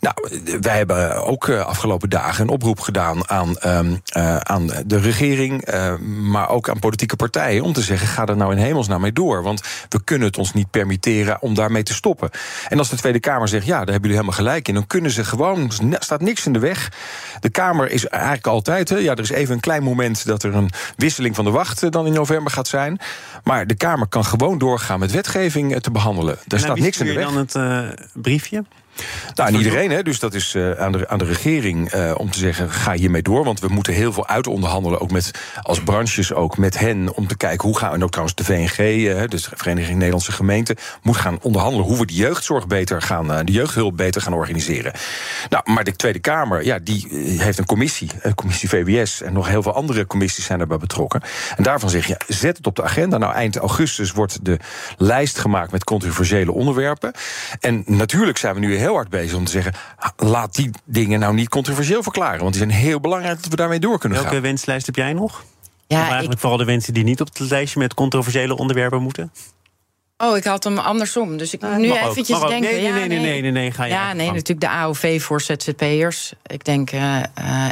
Nou, 0.00 0.14
wij 0.60 0.76
hebben 0.76 1.24
ook 1.24 1.48
eh, 1.48 1.66
afgelopen 1.66 2.10
dagen 2.10 2.42
een 2.44 2.50
oproep 2.50 2.80
gedaan 2.80 3.28
aan, 3.28 3.56
uh, 3.66 4.36
aan 4.36 4.66
de 4.86 4.98
regering, 4.98 5.68
maar 6.30 6.48
ook 6.48 6.68
aan 6.68 6.78
politieke 6.78 7.16
partijen 7.16 7.62
om 7.62 7.72
te 7.72 7.82
zeggen: 7.82 8.08
ga 8.08 8.26
er 8.26 8.36
nou 8.36 8.52
in 8.52 8.58
hemelsnaam 8.58 9.00
mee 9.00 9.12
door. 9.12 9.42
Want 9.42 9.62
we 9.88 10.04
kunnen 10.04 10.26
het 10.26 10.38
ons 10.40 10.52
niet 10.52 10.70
permitteren 10.70 11.42
om 11.42 11.54
daarmee 11.54 11.82
te 11.82 11.94
stoppen. 11.94 12.30
En 12.68 12.78
als 12.78 12.88
de 12.88 12.96
Tweede 12.96 13.20
Kamer 13.20 13.48
zegt: 13.48 13.66
ja, 13.66 13.76
daar 13.76 13.92
hebben 13.92 14.10
jullie 14.10 14.16
helemaal 14.16 14.36
gelijk 14.36 14.68
in, 14.68 14.74
dan 14.74 14.86
kunnen 14.86 15.10
ze 15.10 15.24
gewoon, 15.24 15.72
er 15.90 16.02
staat 16.02 16.20
niks 16.20 16.46
in 16.46 16.52
de 16.52 16.58
weg. 16.58 16.92
De 17.40 17.50
Kamer 17.50 17.90
is 17.90 18.06
eigenlijk 18.06 18.46
altijd, 18.46 18.88
hè, 18.88 18.96
ja, 18.96 19.12
er 19.12 19.18
is 19.18 19.30
even 19.30 19.54
een 19.54 19.60
klein 19.60 19.82
moment 19.82 20.26
dat 20.26 20.42
er 20.42 20.54
een 20.54 20.70
wisseling 20.96 21.34
van 21.34 21.44
de 21.44 21.50
wacht 21.50 21.82
eh, 21.82 21.90
dan 21.90 22.06
in 22.06 22.12
november 22.12 22.52
gaat 22.52 22.68
zijn. 22.68 22.98
Maar 23.44 23.66
de 23.66 23.74
Kamer 23.74 24.08
kan 24.08 24.24
gewoon 24.24 24.58
doorgaan 24.58 24.98
met 24.98 25.10
wetgeving 25.10 25.80
te 25.80 25.90
behandelen. 25.90 26.38
Er 26.48 26.58
staat 26.58 26.78
niks 26.78 26.98
in 26.98 27.06
de 27.06 27.12
weg. 27.12 27.24
dan 27.24 27.36
het 27.36 27.54
uh, 27.54 27.88
briefje? 28.14 28.64
Nou, 29.34 29.48
en 29.48 29.56
iedereen, 29.56 29.90
hè, 29.90 30.02
dus 30.02 30.18
dat 30.18 30.34
is 30.34 30.54
uh, 30.54 30.70
aan, 30.70 30.92
de, 30.92 31.08
aan 31.08 31.18
de 31.18 31.24
regering 31.24 31.94
uh, 31.94 32.12
om 32.16 32.30
te 32.30 32.38
zeggen: 32.38 32.70
ga 32.70 32.92
hiermee 32.92 33.22
door. 33.22 33.44
Want 33.44 33.60
we 33.60 33.68
moeten 33.68 33.92
heel 33.92 34.12
veel 34.12 34.26
uitonderhandelen, 34.26 35.00
ook 35.00 35.10
met, 35.10 35.30
als 35.62 35.82
branches, 35.82 36.32
ook 36.32 36.58
met 36.58 36.78
hen, 36.78 37.14
om 37.14 37.26
te 37.26 37.36
kijken 37.36 37.68
hoe 37.68 37.78
gaan 37.78 37.88
we, 37.88 37.94
en 37.94 38.02
ook 38.02 38.10
trouwens 38.10 38.36
de 38.36 38.44
VNG, 38.44 38.78
uh, 38.78 39.22
dus 39.28 39.42
de 39.42 39.56
Vereniging 39.56 39.96
Nederlandse 39.96 40.32
Gemeenten, 40.32 40.76
moet 41.02 41.16
gaan 41.16 41.38
onderhandelen 41.42 41.86
hoe 41.86 41.98
we 41.98 42.06
de 42.06 42.14
jeugdzorg 42.14 42.66
beter 42.66 43.02
gaan, 43.02 43.46
de 43.46 43.52
jeugdhulp 43.52 43.96
beter 43.96 44.22
gaan 44.22 44.34
organiseren. 44.34 44.92
Nou, 45.48 45.72
maar 45.72 45.84
de 45.84 45.96
Tweede 45.96 46.18
Kamer, 46.18 46.64
ja, 46.64 46.78
die 46.78 47.06
heeft 47.38 47.58
een 47.58 47.66
commissie, 47.66 48.10
een 48.20 48.34
commissie 48.34 48.68
VWS, 48.68 49.22
en 49.22 49.32
nog 49.32 49.48
heel 49.48 49.62
veel 49.62 49.74
andere 49.74 50.06
commissies 50.06 50.44
zijn 50.44 50.60
erbij 50.60 50.78
betrokken. 50.78 51.22
En 51.56 51.62
daarvan 51.62 51.90
zeg 51.90 52.06
je: 52.06 52.12
ja, 52.12 52.34
zet 52.34 52.56
het 52.56 52.66
op 52.66 52.76
de 52.76 52.82
agenda. 52.82 53.18
Nou, 53.18 53.34
eind 53.34 53.56
augustus 53.56 54.12
wordt 54.12 54.44
de 54.44 54.58
lijst 54.96 55.38
gemaakt 55.38 55.72
met 55.72 55.84
controversiële 55.84 56.52
onderwerpen. 56.52 57.12
En 57.60 57.82
natuurlijk 57.86 58.38
zijn 58.38 58.54
we 58.54 58.60
nu 58.60 58.76
heel 58.80 58.94
hard 58.94 59.08
bezig 59.08 59.36
om 59.36 59.44
te 59.44 59.50
zeggen: 59.50 59.72
laat 60.16 60.54
die 60.54 60.70
dingen 60.84 61.20
nou 61.20 61.34
niet 61.34 61.48
controversieel 61.48 62.02
verklaren. 62.02 62.40
Want 62.40 62.52
die 62.52 62.62
zijn 62.62 62.74
heel 62.80 63.00
belangrijk 63.00 63.42
dat 63.42 63.50
we 63.50 63.56
daarmee 63.56 63.80
door 63.80 63.98
kunnen 63.98 64.18
Welke 64.18 64.32
gaan. 64.32 64.42
Welke 64.42 64.54
wenslijst 64.54 64.86
heb 64.86 64.96
jij 64.96 65.12
nog? 65.12 65.44
Ja, 65.86 65.96
of 65.96 66.02
eigenlijk 66.02 66.32
ik... 66.32 66.38
vooral 66.38 66.58
de 66.58 66.64
wensen 66.64 66.94
die 66.94 67.04
niet 67.04 67.20
op 67.20 67.28
het 67.28 67.50
lijstje 67.50 67.78
met 67.78 67.94
controversiële 67.94 68.56
onderwerpen 68.56 69.02
moeten? 69.02 69.32
Oh, 70.22 70.36
ik 70.36 70.44
had 70.44 70.64
hem 70.64 70.78
andersom. 70.78 71.36
Dus 71.36 71.52
ik 71.54 71.60
moet 71.62 71.76
nu 71.76 71.88
Mag 71.88 72.02
ook, 72.02 72.10
eventjes 72.10 72.36
ook. 72.42 72.48
denken. 72.48 72.70
Nee, 72.70 72.80
nee, 72.80 72.88
ja, 72.88 72.94
nee, 72.94 73.08
nee, 73.08 73.18
nee, 73.18 73.40
nee, 73.42 73.50
nee, 73.50 73.70
ga 73.70 73.84
je 73.84 73.92
Ja, 73.92 74.12
nee, 74.12 74.24
gang. 74.26 74.36
natuurlijk 74.36 74.60
de 74.60 74.68
AOV 74.68 75.22
voor 75.22 75.40
ZZP'ers. 75.40 76.32
Ik 76.46 76.64
denk, 76.64 76.90
eh, 76.90 77.18
eh, 77.18 77.24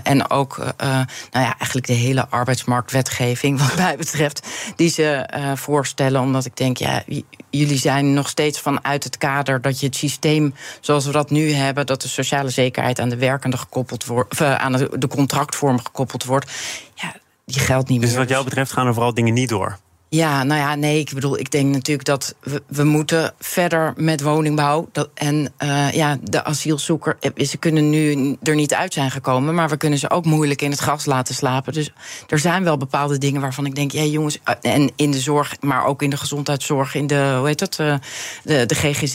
en 0.03 0.31
ook, 0.31 0.59
eh, 0.77 0.87
nou 0.89 1.07
ja, 1.33 1.55
eigenlijk 1.59 1.87
de 1.87 1.93
hele 1.93 2.27
arbeidsmarktwetgeving, 2.29 3.59
wat 3.67 3.77
mij 3.77 3.97
betreft, 3.97 4.47
die 4.77 4.89
ze 4.91 5.05
eh, 5.05 5.53
voorstellen. 5.57 6.21
Omdat 6.21 6.45
ik 6.45 6.57
denk, 6.57 6.77
ja, 6.77 7.03
jullie 7.51 7.79
zijn 7.79 8.15
nog 8.15 8.29
steeds 8.29 8.61
vanuit 8.61 9.05
het 9.05 9.19
kader 9.19 9.61
dat 9.61 9.81
je 9.81 9.87
het 9.87 9.97
systeem 9.97 10.55
zoals 10.81 11.07
we 11.07 11.13
dat 11.13 11.31
nu 11.31 11.53
hebben, 11.53 11.87
dat 11.87 12.03
de 12.03 12.09
sociale 12.09 12.51
zekerheid 12.51 13.01
aan 13.01 13.09
de 13.09 13.17
werkende 13.17 13.57
gekoppeld 13.57 14.05
wordt, 14.07 14.41
eh, 14.41 14.55
aan 14.55 14.73
de, 14.73 15.09
contractvorm 15.09 15.79
gekoppeld 15.83 16.25
wordt. 16.25 16.51
Ja, 16.95 17.15
die 17.45 17.59
geldt 17.61 17.89
niet 17.89 18.01
Dus 18.01 18.11
meer. 18.11 18.19
wat 18.19 18.29
jou 18.29 18.45
betreft 18.45 18.73
gaan 18.73 18.87
er 18.87 18.95
vooral 18.95 19.15
dingen 19.15 19.35
niet 19.35 19.49
door. 19.49 19.79
Ja, 20.11 20.43
nou 20.43 20.61
ja, 20.61 20.75
nee, 20.75 20.99
ik 20.99 21.15
bedoel, 21.15 21.39
ik 21.39 21.51
denk 21.51 21.75
natuurlijk 21.75 22.07
dat 22.07 22.35
we, 22.41 22.63
we 22.67 22.85
moeten 22.85 23.35
verder 23.39 23.93
met 23.97 24.21
woningbouw. 24.21 24.89
En 25.15 25.53
uh, 25.63 25.93
ja, 25.93 26.19
de 26.23 26.45
asielzoeker, 26.45 27.17
eh, 27.21 27.47
ze 27.47 27.57
kunnen 27.57 27.91
nu 27.91 28.37
er 28.43 28.55
niet 28.55 28.75
uit 28.75 28.93
zijn 28.93 29.11
gekomen, 29.11 29.55
maar 29.55 29.69
we 29.69 29.77
kunnen 29.77 29.99
ze 29.99 30.11
ook 30.11 30.25
moeilijk 30.25 30.63
in 30.63 30.71
het 30.71 30.81
gras 30.81 31.05
laten 31.05 31.35
slapen. 31.35 31.73
Dus 31.73 31.93
er 32.27 32.39
zijn 32.39 32.65
wel 32.65 32.77
bepaalde 32.77 33.19
dingen 33.19 33.41
waarvan 33.41 33.67
ik 33.67 33.75
denk, 33.75 33.93
ja 33.93 34.03
jongens, 34.03 34.39
uh, 34.45 34.73
en 34.73 34.91
in 34.97 35.11
de 35.11 35.21
zorg, 35.21 35.61
maar 35.61 35.85
ook 35.85 36.03
in 36.03 36.11
de 36.11 36.17
gezondheidszorg, 36.17 36.95
in 36.95 37.07
de, 37.07 37.35
hoe 37.39 37.47
heet 37.47 37.59
dat, 37.59 37.75
de, 37.75 38.67
de 38.67 38.75
GGZ. 38.75 39.15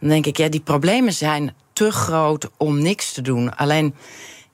Dan 0.00 0.08
denk 0.08 0.26
ik, 0.26 0.36
ja, 0.36 0.48
die 0.48 0.60
problemen 0.60 1.12
zijn 1.12 1.54
te 1.72 1.90
groot 1.90 2.48
om 2.56 2.82
niks 2.82 3.12
te 3.12 3.22
doen. 3.22 3.56
Alleen. 3.56 3.94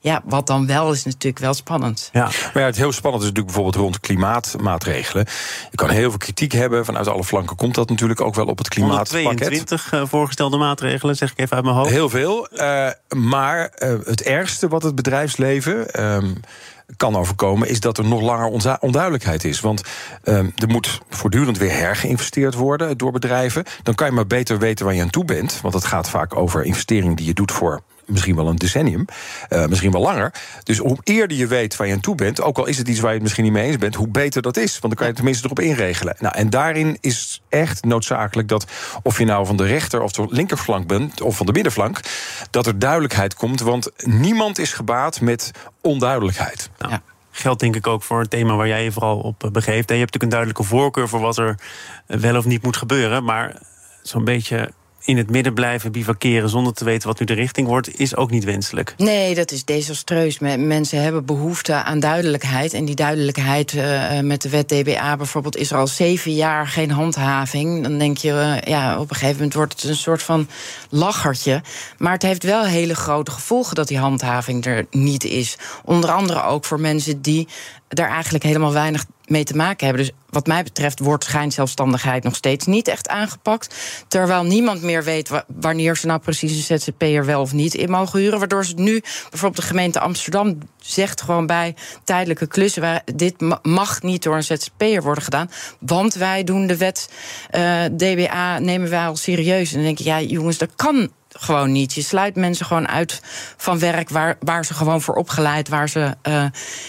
Ja, 0.03 0.21
wat 0.25 0.47
dan 0.47 0.67
wel 0.67 0.91
is 0.91 1.03
natuurlijk 1.03 1.39
wel 1.39 1.53
spannend. 1.53 2.09
Ja, 2.13 2.23
maar 2.23 2.61
ja, 2.61 2.65
het 2.65 2.75
heel 2.75 2.91
spannend 2.91 3.23
is 3.23 3.29
natuurlijk 3.29 3.55
bijvoorbeeld 3.55 3.83
rond 3.83 3.99
klimaatmaatregelen. 3.99 5.25
Je 5.69 5.77
kan 5.77 5.89
heel 5.89 6.09
veel 6.09 6.19
kritiek 6.19 6.51
hebben. 6.51 6.85
Vanuit 6.85 7.07
alle 7.07 7.23
flanken 7.23 7.55
komt 7.55 7.75
dat 7.75 7.89
natuurlijk 7.89 8.21
ook 8.21 8.35
wel 8.35 8.45
op 8.45 8.57
het 8.57 8.69
klimaatpakket. 8.69 9.23
122 9.23 9.93
uh, 9.93 10.01
voorgestelde 10.05 10.57
maatregelen, 10.57 11.15
zeg 11.15 11.31
ik 11.31 11.39
even 11.39 11.55
uit 11.55 11.65
mijn 11.65 11.75
hoofd. 11.75 11.89
Heel 11.89 12.09
veel. 12.09 12.47
Uh, 12.53 12.89
maar 13.09 13.71
uh, 13.77 13.93
het 14.05 14.21
ergste 14.21 14.67
wat 14.67 14.83
het 14.83 14.95
bedrijfsleven. 14.95 16.03
Um, 16.03 16.39
kan 16.97 17.15
overkomen, 17.15 17.67
is 17.67 17.79
dat 17.79 17.97
er 17.97 18.05
nog 18.05 18.21
langer 18.21 18.77
onduidelijkheid 18.79 19.43
is. 19.43 19.59
Want 19.59 19.81
um, 20.23 20.53
er 20.55 20.67
moet 20.67 21.01
voortdurend 21.09 21.57
weer 21.57 21.71
hergeïnvesteerd 21.71 22.53
worden 22.53 22.97
door 22.97 23.11
bedrijven. 23.11 23.63
Dan 23.83 23.95
kan 23.95 24.07
je 24.07 24.13
maar 24.13 24.27
beter 24.27 24.59
weten 24.59 24.85
waar 24.85 24.95
je 24.95 25.01
aan 25.01 25.09
toe 25.09 25.25
bent. 25.25 25.61
Want 25.61 25.73
het 25.73 25.85
gaat 25.85 26.09
vaak 26.09 26.35
over 26.35 26.63
investeringen 26.63 27.15
die 27.15 27.25
je 27.25 27.33
doet 27.33 27.51
voor 27.51 27.81
misschien 28.05 28.35
wel 28.35 28.47
een 28.47 28.55
decennium, 28.55 29.05
uh, 29.49 29.65
misschien 29.65 29.91
wel 29.91 30.01
langer. 30.01 30.33
Dus 30.63 30.77
hoe 30.77 30.97
eerder 31.03 31.37
je 31.37 31.47
weet 31.47 31.75
waar 31.75 31.87
je 31.87 31.93
aan 31.93 31.99
toe 31.99 32.15
bent, 32.15 32.41
ook 32.41 32.57
al 32.57 32.65
is 32.65 32.77
het 32.77 32.87
iets 32.87 32.99
waar 32.99 33.09
je 33.09 33.13
het 33.13 33.23
misschien 33.23 33.43
niet 33.43 33.53
mee 33.53 33.67
eens 33.67 33.77
bent, 33.77 33.95
hoe 33.95 34.07
beter 34.07 34.41
dat 34.41 34.57
is. 34.57 34.71
Want 34.71 34.81
dan 34.81 34.91
kan 34.91 35.01
je 35.01 35.07
het 35.07 35.15
tenminste 35.15 35.45
erop 35.45 35.59
inregelen. 35.59 36.15
Nou, 36.19 36.35
en 36.35 36.49
daarin 36.49 36.97
is 37.01 37.41
echt 37.49 37.83
noodzakelijk 37.83 38.47
dat 38.47 38.65
of 39.03 39.17
je 39.17 39.25
nou 39.25 39.45
van 39.45 39.57
de 39.57 39.65
rechter 39.65 40.01
of 40.01 40.11
de 40.11 40.25
linkerflank 40.29 40.87
bent, 40.87 41.21
of 41.21 41.37
van 41.37 41.45
de 41.45 41.51
middenflank, 41.51 41.99
dat 42.49 42.65
er 42.65 42.79
duidelijkheid 42.79 43.35
komt. 43.35 43.59
Want 43.59 43.91
niemand 44.05 44.59
is 44.59 44.73
gebaat 44.73 45.21
met 45.21 45.51
onduidelijkheid. 45.81 46.69
Nou. 46.77 46.91
Ja 46.91 47.01
geldt 47.35 47.59
denk 47.59 47.75
ik 47.75 47.87
ook 47.87 48.03
voor 48.03 48.19
het 48.19 48.29
thema 48.29 48.55
waar 48.55 48.67
jij 48.67 48.83
je 48.83 48.91
vooral 48.91 49.19
op 49.19 49.49
begeeft. 49.51 49.89
En 49.89 49.95
je 49.95 50.01
hebt 50.01 50.13
natuurlijk 50.13 50.23
een 50.23 50.29
duidelijke 50.29 50.63
voorkeur 50.63 51.09
voor 51.09 51.19
wat 51.19 51.37
er 51.37 51.59
wel 52.05 52.37
of 52.37 52.45
niet 52.45 52.63
moet 52.63 52.77
gebeuren. 52.77 53.23
Maar 53.23 53.61
zo'n 54.01 54.23
beetje 54.23 54.71
in 55.05 55.17
het 55.17 55.29
midden 55.29 55.53
blijven 55.53 55.91
bivakeren 55.91 56.49
zonder 56.49 56.73
te 56.73 56.85
weten 56.85 57.07
wat 57.07 57.19
nu 57.19 57.25
de 57.25 57.33
richting 57.33 57.67
wordt, 57.67 57.99
is 57.99 58.15
ook 58.15 58.31
niet 58.31 58.43
wenselijk. 58.43 58.93
Nee, 58.97 59.35
dat 59.35 59.51
is 59.51 59.65
desastreus. 59.65 60.39
Mensen 60.39 61.01
hebben 61.01 61.25
behoefte 61.25 61.73
aan 61.73 61.99
duidelijkheid. 61.99 62.73
En 62.73 62.85
die 62.85 62.95
duidelijkheid 62.95 63.73
uh, 63.73 64.19
met 64.19 64.41
de 64.41 64.49
wet 64.49 64.67
DBA 64.67 65.17
bijvoorbeeld 65.17 65.57
is 65.57 65.71
er 65.71 65.77
al 65.77 65.87
zeven 65.87 66.33
jaar 66.33 66.67
geen 66.67 66.91
handhaving. 66.91 67.83
Dan 67.83 67.97
denk 67.97 68.17
je, 68.17 68.29
uh, 68.29 68.71
ja, 68.71 68.99
op 68.99 69.09
een 69.09 69.15
gegeven 69.15 69.35
moment 69.35 69.53
wordt 69.53 69.73
het 69.73 69.83
een 69.83 69.95
soort 69.95 70.23
van 70.23 70.47
lachertje. 70.89 71.61
Maar 71.97 72.13
het 72.13 72.21
heeft 72.21 72.43
wel 72.43 72.63
hele 72.63 72.95
grote 72.95 73.31
gevolgen 73.31 73.75
dat 73.75 73.87
die 73.87 73.97
handhaving 73.97 74.65
er 74.65 74.85
niet 74.91 75.23
is. 75.23 75.57
Onder 75.85 76.11
andere 76.11 76.43
ook 76.43 76.65
voor 76.65 76.79
mensen 76.79 77.21
die 77.21 77.47
daar 77.93 78.09
eigenlijk 78.09 78.43
helemaal 78.43 78.73
weinig 78.73 79.05
mee 79.25 79.43
te 79.43 79.55
maken 79.55 79.85
hebben. 79.85 80.05
Dus 80.05 80.15
wat 80.29 80.47
mij 80.47 80.63
betreft 80.63 80.99
wordt 80.99 81.23
schijnzelfstandigheid 81.23 82.23
nog 82.23 82.35
steeds 82.35 82.65
niet 82.65 82.87
echt 82.87 83.07
aangepakt. 83.07 83.75
Terwijl 84.07 84.43
niemand 84.43 84.81
meer 84.81 85.03
weet 85.03 85.29
wanneer 85.47 85.97
ze 85.97 86.07
nou 86.07 86.19
precies 86.19 86.69
een 86.69 86.79
ZZP'er 86.79 87.25
wel 87.25 87.41
of 87.41 87.53
niet 87.53 87.73
in 87.73 87.89
mogen 87.89 88.19
huren. 88.19 88.39
Waardoor 88.39 88.65
ze 88.65 88.73
nu, 88.75 88.99
bijvoorbeeld 89.29 89.61
de 89.61 89.67
gemeente 89.67 89.99
Amsterdam 89.99 90.57
zegt 90.79 91.21
gewoon 91.21 91.45
bij 91.45 91.75
tijdelijke 92.03 92.47
klussen: 92.47 92.81
waar, 92.81 93.01
dit 93.15 93.35
mag 93.61 94.01
niet 94.01 94.23
door 94.23 94.35
een 94.35 94.43
ZZP'er 94.43 95.03
worden 95.03 95.23
gedaan. 95.23 95.51
Want 95.79 96.13
wij 96.13 96.43
doen 96.43 96.67
de 96.67 96.77
wet 96.77 97.09
uh, 97.51 97.83
DBA, 97.83 98.59
nemen 98.59 98.89
wij 98.89 99.05
al 99.05 99.15
serieus. 99.15 99.69
En 99.69 99.75
dan 99.75 99.85
denk 99.85 99.99
ik, 99.99 100.05
ja, 100.05 100.21
jongens, 100.21 100.57
dat 100.57 100.75
kan 100.75 101.11
gewoon 101.33 101.71
niet. 101.71 101.93
Je 101.93 102.01
sluit 102.01 102.35
mensen 102.35 102.65
gewoon 102.65 102.87
uit 102.87 103.21
van 103.57 103.79
werk 103.79 104.09
waar, 104.09 104.37
waar 104.39 104.65
ze 104.65 104.73
gewoon 104.73 105.01
voor 105.01 105.15
opgeleid, 105.15 105.69
waar 105.69 105.89
ze, 105.89 106.15
uh, 106.27 106.45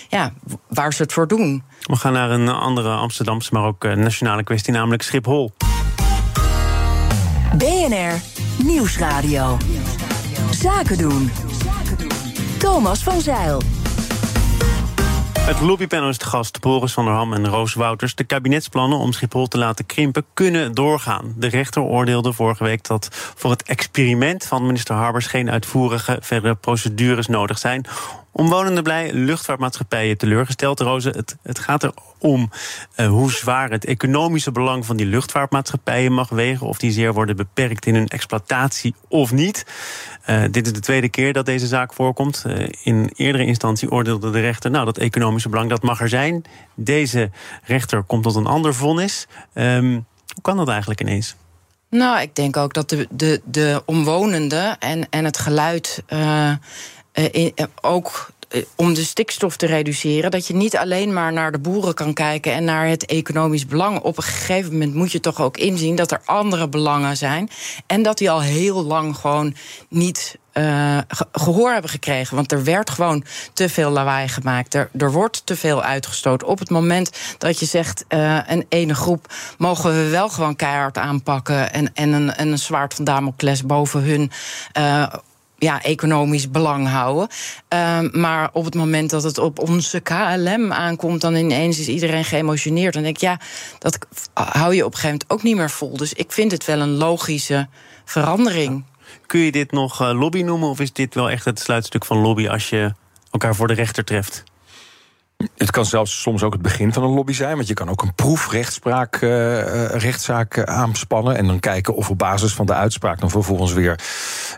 ja, 0.08 0.32
waar 0.68 0.92
ze 0.92 1.02
het 1.02 1.12
voor 1.12 1.28
doen. 1.28 1.62
We 1.80 1.96
gaan 1.96 2.12
naar 2.12 2.30
een 2.30 2.48
andere 2.48 2.90
Amsterdamse, 2.90 3.50
maar 3.52 3.64
ook 3.64 3.84
uh, 3.84 3.92
nationale 3.92 4.42
kwestie, 4.42 4.72
namelijk 4.72 5.02
Schiphol. 5.02 5.52
BNR 7.56 8.20
Nieuwsradio. 8.64 9.56
Zaken 10.50 10.98
doen. 10.98 11.30
Thomas 12.58 13.02
van 13.02 13.20
Zeil. 13.20 13.62
Het 15.44 15.60
lobbypanel 15.60 16.08
is 16.08 16.16
te 16.16 16.26
gast. 16.26 16.60
Boris 16.60 16.92
van 16.92 17.04
der 17.04 17.14
Ham 17.14 17.32
en 17.32 17.48
Roos 17.48 17.74
Wouters. 17.74 18.14
De 18.14 18.24
kabinetsplannen 18.24 18.98
om 18.98 19.12
Schiphol 19.12 19.46
te 19.46 19.58
laten 19.58 19.86
krimpen 19.86 20.24
kunnen 20.34 20.74
doorgaan. 20.74 21.34
De 21.36 21.46
rechter 21.46 21.82
oordeelde 21.82 22.32
vorige 22.32 22.64
week 22.64 22.84
dat 22.86 23.08
voor 23.12 23.50
het 23.50 23.62
experiment 23.62 24.46
van 24.46 24.66
minister 24.66 24.94
Harbers 24.94 25.26
geen 25.26 25.50
uitvoerige 25.50 26.18
verdere 26.20 26.54
procedures 26.54 27.26
nodig 27.26 27.58
zijn. 27.58 27.86
Omwonenden 28.36 28.82
blij, 28.82 29.12
luchtvaartmaatschappijen 29.12 30.18
teleurgesteld. 30.18 30.80
Roze, 30.80 31.08
het, 31.08 31.36
het 31.42 31.58
gaat 31.58 31.82
erom 31.82 32.50
uh, 32.96 33.06
hoe 33.06 33.32
zwaar 33.32 33.70
het 33.70 33.84
economische 33.84 34.52
belang 34.52 34.86
van 34.86 34.96
die 34.96 35.06
luchtvaartmaatschappijen 35.06 36.12
mag 36.12 36.28
wegen. 36.28 36.66
Of 36.66 36.78
die 36.78 36.90
zeer 36.90 37.12
worden 37.12 37.36
beperkt 37.36 37.86
in 37.86 37.94
hun 37.94 38.08
exploitatie 38.08 38.94
of 39.08 39.32
niet. 39.32 39.66
Uh, 40.30 40.42
dit 40.50 40.66
is 40.66 40.72
de 40.72 40.80
tweede 40.80 41.08
keer 41.08 41.32
dat 41.32 41.46
deze 41.46 41.66
zaak 41.66 41.92
voorkomt. 41.92 42.44
Uh, 42.46 42.68
in 42.82 43.10
eerdere 43.16 43.44
instantie 43.44 43.90
oordeelde 43.90 44.30
de 44.30 44.40
rechter, 44.40 44.70
nou, 44.70 44.84
dat 44.84 44.98
economische 44.98 45.48
belang 45.48 45.70
dat 45.70 45.82
mag 45.82 46.00
er 46.00 46.08
zijn. 46.08 46.44
Deze 46.74 47.30
rechter 47.64 48.02
komt 48.02 48.22
tot 48.22 48.34
een 48.34 48.46
ander 48.46 48.74
vonnis. 48.74 49.26
Um, 49.54 49.92
hoe 49.92 50.42
kan 50.42 50.56
dat 50.56 50.68
eigenlijk 50.68 51.00
ineens? 51.00 51.36
Nou, 51.90 52.20
ik 52.20 52.34
denk 52.34 52.56
ook 52.56 52.74
dat 52.74 52.88
de, 52.88 53.08
de, 53.10 53.40
de 53.44 53.82
omwonenden 53.86 54.78
en, 54.78 55.06
en 55.10 55.24
het 55.24 55.38
geluid 55.38 56.02
uh, 57.14 57.50
ook 57.80 58.32
om 58.76 58.94
de 58.94 59.04
stikstof 59.04 59.56
te 59.56 59.66
reduceren, 59.66 60.30
dat 60.30 60.46
je 60.46 60.54
niet 60.54 60.76
alleen 60.76 61.12
maar 61.12 61.32
naar 61.32 61.52
de 61.52 61.58
boeren 61.58 61.94
kan 61.94 62.12
kijken 62.12 62.52
en 62.52 62.64
naar 62.64 62.86
het 62.86 63.06
economisch 63.06 63.66
belang. 63.66 64.00
Op 64.00 64.16
een 64.16 64.22
gegeven 64.22 64.72
moment 64.72 64.94
moet 64.94 65.12
je 65.12 65.20
toch 65.20 65.40
ook 65.40 65.56
inzien 65.56 65.96
dat 65.96 66.10
er 66.10 66.20
andere 66.24 66.68
belangen 66.68 67.16
zijn. 67.16 67.50
En 67.86 68.02
dat 68.02 68.18
die 68.18 68.30
al 68.30 68.42
heel 68.42 68.84
lang 68.84 69.16
gewoon 69.16 69.56
niet 69.88 70.38
gehoor 71.32 71.72
hebben 71.72 71.90
gekregen. 71.90 72.36
Want 72.36 72.52
er 72.52 72.64
werd 72.64 72.90
gewoon 72.90 73.24
te 73.52 73.68
veel 73.68 73.90
lawaai 73.90 74.28
gemaakt. 74.28 74.74
Er, 74.74 74.90
er 74.98 75.12
wordt 75.12 75.46
te 75.46 75.56
veel 75.56 75.82
uitgestoten. 75.82 76.48
Op 76.48 76.58
het 76.58 76.70
moment 76.70 77.10
dat 77.38 77.58
je 77.58 77.66
zegt: 77.66 78.04
een 78.08 78.66
ene 78.68 78.94
groep 78.94 79.32
mogen 79.58 79.94
we 79.94 80.08
wel 80.08 80.28
gewoon 80.28 80.56
keihard 80.56 80.98
aanpakken. 80.98 81.72
en, 81.72 81.94
en, 81.94 82.12
een, 82.12 82.34
en 82.34 82.48
een 82.48 82.58
zwaard 82.58 82.94
van 82.94 83.04
Damocles 83.04 83.66
boven 83.66 84.02
hun. 84.02 84.30
Uh, 84.78 85.14
ja, 85.58 85.82
economisch 85.82 86.50
belang 86.50 86.88
houden. 86.88 87.28
Uh, 87.74 88.00
maar 88.12 88.50
op 88.52 88.64
het 88.64 88.74
moment 88.74 89.10
dat 89.10 89.22
het 89.22 89.38
op 89.38 89.58
onze 89.58 90.00
KLM 90.00 90.72
aankomt, 90.72 91.20
dan 91.20 91.34
ineens 91.34 91.78
is 91.78 91.88
iedereen 91.88 92.24
geëmotioneerd. 92.24 92.94
Dan 92.94 93.02
denk 93.02 93.16
ik, 93.16 93.22
ja, 93.22 93.40
dat 93.78 93.98
hou 94.34 94.74
je 94.74 94.84
op 94.84 94.92
een 94.92 94.98
gegeven 94.98 95.10
moment 95.10 95.30
ook 95.30 95.42
niet 95.42 95.56
meer 95.56 95.70
vol. 95.70 95.96
Dus 95.96 96.12
ik 96.12 96.32
vind 96.32 96.52
het 96.52 96.64
wel 96.64 96.80
een 96.80 96.96
logische 96.96 97.68
verandering. 98.04 98.84
Kun 99.26 99.40
je 99.40 99.52
dit 99.52 99.72
nog 99.72 100.02
uh, 100.02 100.20
lobby 100.20 100.42
noemen, 100.42 100.68
of 100.68 100.80
is 100.80 100.92
dit 100.92 101.14
wel 101.14 101.30
echt 101.30 101.44
het 101.44 101.60
sluitstuk 101.60 102.04
van 102.04 102.18
lobby 102.18 102.48
als 102.48 102.68
je 102.68 102.92
elkaar 103.30 103.54
voor 103.54 103.68
de 103.68 103.74
rechter 103.74 104.04
treft? 104.04 104.44
Het 105.56 105.70
kan 105.70 105.84
zelfs 105.84 106.20
soms 106.20 106.42
ook 106.42 106.52
het 106.52 106.62
begin 106.62 106.92
van 106.92 107.02
een 107.02 107.14
lobby 107.14 107.32
zijn. 107.32 107.56
Want 107.56 107.68
je 107.68 107.74
kan 107.74 107.90
ook 107.90 108.02
een 108.02 108.14
proefrechtspraak, 108.14 109.20
uh, 109.20 109.86
rechtszaak 109.88 110.64
aanspannen. 110.64 111.36
En 111.36 111.46
dan 111.46 111.60
kijken 111.60 111.94
of 111.94 112.10
op 112.10 112.18
basis 112.18 112.54
van 112.54 112.66
de 112.66 112.74
uitspraak 112.74 113.20
dan 113.20 113.30
vervolgens 113.30 113.72
weer. 113.72 114.00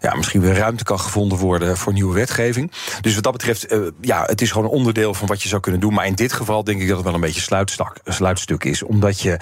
Ja, 0.01 0.15
misschien 0.15 0.41
weer 0.41 0.55
ruimte 0.55 0.85
kan 0.85 1.01
gevonden 1.01 1.39
worden 1.39 1.77
voor 1.77 1.93
nieuwe 1.93 2.15
wetgeving. 2.15 2.73
Dus 3.01 3.15
wat 3.15 3.23
dat 3.23 3.33
betreft, 3.33 3.73
uh, 3.73 3.89
ja, 4.01 4.25
het 4.25 4.41
is 4.41 4.51
gewoon 4.51 4.67
een 4.67 4.77
onderdeel 4.77 5.15
van 5.15 5.29
wat 5.29 5.43
je 5.43 5.49
zou 5.49 5.61
kunnen 5.61 5.81
doen. 5.81 5.95
Maar 5.95 6.07
in 6.07 6.15
dit 6.15 6.33
geval 6.33 6.65
denk 6.65 6.81
ik 6.81 6.87
dat 6.87 6.97
het 6.97 7.07
wel 7.07 7.15
een 7.15 7.21
beetje 7.21 7.41
sluitstuk, 7.41 7.93
sluitstuk 8.05 8.65
is. 8.65 8.83
Omdat 8.83 9.21
je. 9.21 9.39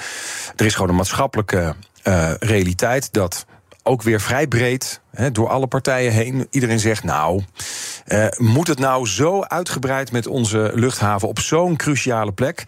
Er 0.57 0.67
is 0.67 0.75
gewoon 0.75 0.89
een 0.89 0.97
maatschappelijke 0.97 1.75
realiteit 2.39 3.13
dat 3.13 3.47
ook 3.85 4.03
weer 4.03 4.21
vrij 4.21 4.47
breed, 4.47 5.01
door 5.33 5.49
alle 5.49 5.67
partijen 5.67 6.13
heen. 6.13 6.47
Iedereen 6.51 6.81
zegt, 6.81 7.05
nou, 7.05 7.43
uh, 8.07 8.27
moet 8.37 8.69
het 8.69 8.79
nou 8.79 9.07
zo 9.07 9.43
uitgebreid 9.43 10.13
met 10.13 10.27
onze 10.27 10.71
luchthaven 10.75 11.29
op 11.29 11.39
zo'n 11.39 11.77
cruciale 11.77 12.33
plek? 12.33 12.65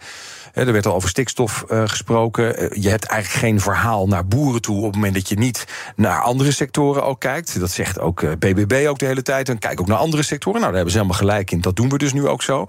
Er 0.57 0.71
werd 0.71 0.85
al 0.85 0.93
over 0.93 1.09
stikstof 1.09 1.65
uh, 1.71 1.83
gesproken. 1.85 2.63
Uh, 2.63 2.83
je 2.83 2.89
hebt 2.89 3.05
eigenlijk 3.05 3.43
geen 3.45 3.59
verhaal 3.61 4.07
naar 4.07 4.27
boeren 4.27 4.61
toe 4.61 4.77
op 4.77 4.83
het 4.83 4.95
moment 4.95 5.13
dat 5.13 5.29
je 5.29 5.37
niet 5.37 5.65
naar 5.95 6.21
andere 6.21 6.51
sectoren 6.51 7.03
ook 7.03 7.19
kijkt. 7.19 7.59
Dat 7.59 7.71
zegt 7.71 7.99
ook 7.99 8.39
BBB 8.39 8.85
ook 8.89 8.99
de 8.99 9.05
hele 9.05 9.21
tijd. 9.21 9.49
En 9.49 9.59
kijk 9.59 9.79
ook 9.79 9.87
naar 9.87 9.97
andere 9.97 10.23
sectoren. 10.23 10.59
Nou, 10.59 10.71
daar 10.71 10.81
hebben 10.81 10.91
ze 10.91 10.97
helemaal 10.97 11.19
gelijk 11.19 11.51
in. 11.51 11.61
Dat 11.61 11.75
doen 11.75 11.89
we 11.89 11.97
dus 11.97 12.13
nu 12.13 12.27
ook 12.27 12.43
zo. 12.43 12.65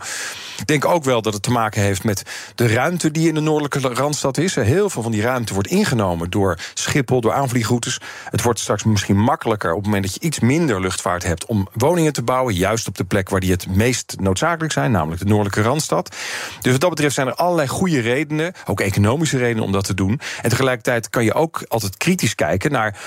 Ik 0.58 0.66
denk 0.66 0.84
ook 0.84 1.04
wel 1.04 1.22
dat 1.22 1.32
het 1.32 1.42
te 1.42 1.50
maken 1.50 1.82
heeft 1.82 2.04
met 2.04 2.22
de 2.54 2.66
ruimte 2.66 3.10
die 3.10 3.28
in 3.28 3.34
de 3.34 3.40
noordelijke 3.40 3.94
randstad 3.94 4.38
is. 4.38 4.54
Heel 4.54 4.90
veel 4.90 5.02
van 5.02 5.12
die 5.12 5.22
ruimte 5.22 5.54
wordt 5.54 5.68
ingenomen 5.68 6.30
door 6.30 6.58
Schiphol, 6.74 7.20
door 7.20 7.32
aanvliegroutes. 7.32 8.00
Het 8.30 8.42
wordt 8.42 8.60
straks 8.60 8.84
misschien 8.84 9.18
makkelijker 9.18 9.70
op 9.70 9.76
het 9.76 9.84
moment 9.84 10.04
dat 10.04 10.14
je 10.14 10.20
iets 10.20 10.40
minder 10.40 10.80
luchtvaart 10.80 11.22
hebt 11.22 11.46
om 11.46 11.68
woningen 11.72 12.12
te 12.12 12.22
bouwen. 12.22 12.54
Juist 12.54 12.88
op 12.88 12.96
de 12.96 13.04
plek 13.04 13.28
waar 13.28 13.40
die 13.40 13.50
het 13.50 13.76
meest 13.76 14.16
noodzakelijk 14.20 14.72
zijn, 14.72 14.90
namelijk 14.90 15.20
de 15.20 15.28
noordelijke 15.28 15.62
randstad. 15.62 16.16
Dus 16.60 16.72
wat 16.72 16.80
dat 16.80 16.90
betreft 16.90 17.14
zijn 17.14 17.26
er 17.26 17.34
allerlei 17.34 17.68
goede 17.78 18.00
redenen, 18.00 18.52
ook 18.66 18.80
economische 18.80 19.38
redenen 19.38 19.64
om 19.64 19.72
dat 19.72 19.84
te 19.84 19.94
doen. 19.94 20.20
En 20.42 20.50
tegelijkertijd 20.50 21.10
kan 21.10 21.24
je 21.24 21.34
ook 21.34 21.64
altijd 21.68 21.96
kritisch 21.96 22.34
kijken 22.34 22.72
naar 22.72 22.98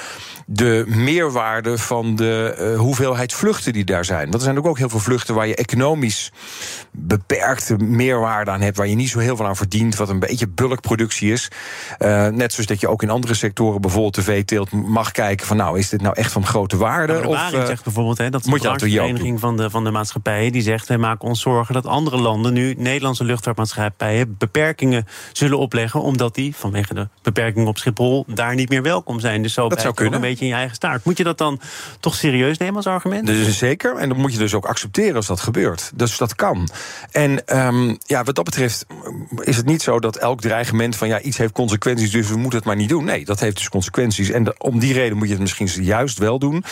de 0.45 0.83
meerwaarde 0.87 1.77
van 1.77 2.15
de 2.15 2.55
uh, 2.59 2.79
hoeveelheid 2.79 3.33
vluchten 3.33 3.73
die 3.73 3.83
daar 3.83 4.05
zijn. 4.05 4.23
Want 4.23 4.33
er 4.33 4.41
zijn 4.41 4.57
ook, 4.57 4.65
ook 4.65 4.77
heel 4.77 4.89
veel 4.89 4.99
vluchten 4.99 5.35
waar 5.35 5.47
je 5.47 5.55
economisch 5.55 6.31
beperkte 6.91 7.77
meerwaarde 7.77 8.51
aan 8.51 8.61
hebt, 8.61 8.77
waar 8.77 8.87
je 8.87 8.95
niet 8.95 9.09
zo 9.09 9.19
heel 9.19 9.35
veel 9.35 9.45
aan 9.45 9.55
verdient, 9.55 9.95
wat 9.95 10.09
een 10.09 10.19
beetje 10.19 10.47
bulkproductie 10.47 11.31
is. 11.31 11.47
Uh, 11.99 12.27
net 12.27 12.51
zoals 12.53 12.67
dat 12.67 12.79
je 12.79 12.87
ook 12.87 13.03
in 13.03 13.09
andere 13.09 13.33
sectoren, 13.33 13.81
bijvoorbeeld 13.81 14.15
de 14.15 14.21
veeteelt, 14.21 14.71
mag 14.71 15.11
kijken 15.11 15.47
van 15.47 15.57
nou, 15.57 15.79
is 15.79 15.89
dit 15.89 16.01
nou 16.01 16.15
echt 16.15 16.31
van 16.31 16.45
grote 16.45 16.77
waarde? 16.77 17.13
Nou, 17.13 17.25
of 17.25 17.53
uh, 17.53 17.65
zegt 17.65 17.83
bijvoorbeeld 17.83 18.17
hè, 18.17 18.29
dat 18.29 18.43
de 18.43 18.59
vereniging 18.77 19.39
van 19.39 19.57
de, 19.57 19.69
van 19.69 19.83
de 19.83 19.91
maatschappijen, 19.91 20.51
die 20.51 20.61
zegt 20.61 20.87
wij 20.87 20.97
maken 20.97 21.27
ons 21.27 21.41
zorgen 21.41 21.73
dat 21.73 21.85
andere 21.85 22.17
landen 22.17 22.53
nu 22.53 22.73
Nederlandse 22.77 23.23
luchtvaartmaatschappijen 23.23 24.35
beperkingen 24.61 25.07
zullen 25.31 25.57
opleggen, 25.57 26.01
omdat 26.01 26.35
die 26.35 26.55
vanwege 26.55 26.93
de 26.93 27.07
beperkingen 27.21 27.67
op 27.67 27.77
Schiphol 27.77 28.25
daar 28.27 28.55
niet 28.55 28.69
meer 28.69 28.81
welkom 28.81 29.19
zijn. 29.19 29.41
Dus 29.41 29.53
zo 29.53 29.69
dat 29.69 29.81
zou 29.81 29.93
kunnen. 29.93 30.15
een 30.15 30.21
beetje 30.21 30.45
in 30.45 30.51
je 30.51 30.57
eigen 30.57 30.75
staart. 30.75 31.05
Moet 31.05 31.17
je 31.17 31.23
dat 31.23 31.37
dan 31.37 31.59
toch 31.99 32.15
serieus 32.15 32.57
nemen 32.57 32.75
als 32.75 32.87
argument? 32.87 33.27
Dus 33.27 33.57
zeker. 33.57 33.95
En 33.95 34.09
dan 34.09 34.17
moet 34.17 34.33
je 34.33 34.37
dus 34.37 34.53
ook 34.53 34.65
accepteren 34.65 35.15
als 35.15 35.27
dat 35.27 35.39
gebeurt. 35.39 35.91
Dus 35.95 36.17
dat 36.17 36.35
kan. 36.35 36.69
En 37.11 37.57
um, 37.57 37.97
ja, 38.05 38.23
wat 38.23 38.35
dat 38.35 38.45
betreft 38.45 38.85
is 39.39 39.57
het 39.57 39.65
niet 39.65 39.81
zo 39.81 39.99
dat 39.99 40.15
elk 40.15 40.41
dreigement 40.41 40.95
van 40.95 41.07
ja, 41.07 41.21
iets 41.21 41.37
heeft 41.37 41.53
consequenties, 41.53 42.11
dus 42.11 42.29
we 42.29 42.37
moeten 42.37 42.57
het 42.57 42.67
maar 42.67 42.75
niet 42.75 42.89
doen. 42.89 43.03
Nee, 43.03 43.25
dat 43.25 43.39
heeft 43.39 43.55
dus 43.55 43.69
consequenties. 43.69 44.29
En 44.29 44.43
de, 44.43 44.55
om 44.57 44.79
die 44.79 44.93
reden 44.93 45.17
moet 45.17 45.27
je 45.27 45.33
het 45.33 45.41
misschien 45.41 45.83
juist 45.83 46.17
wel 46.17 46.39
doen. 46.39 46.63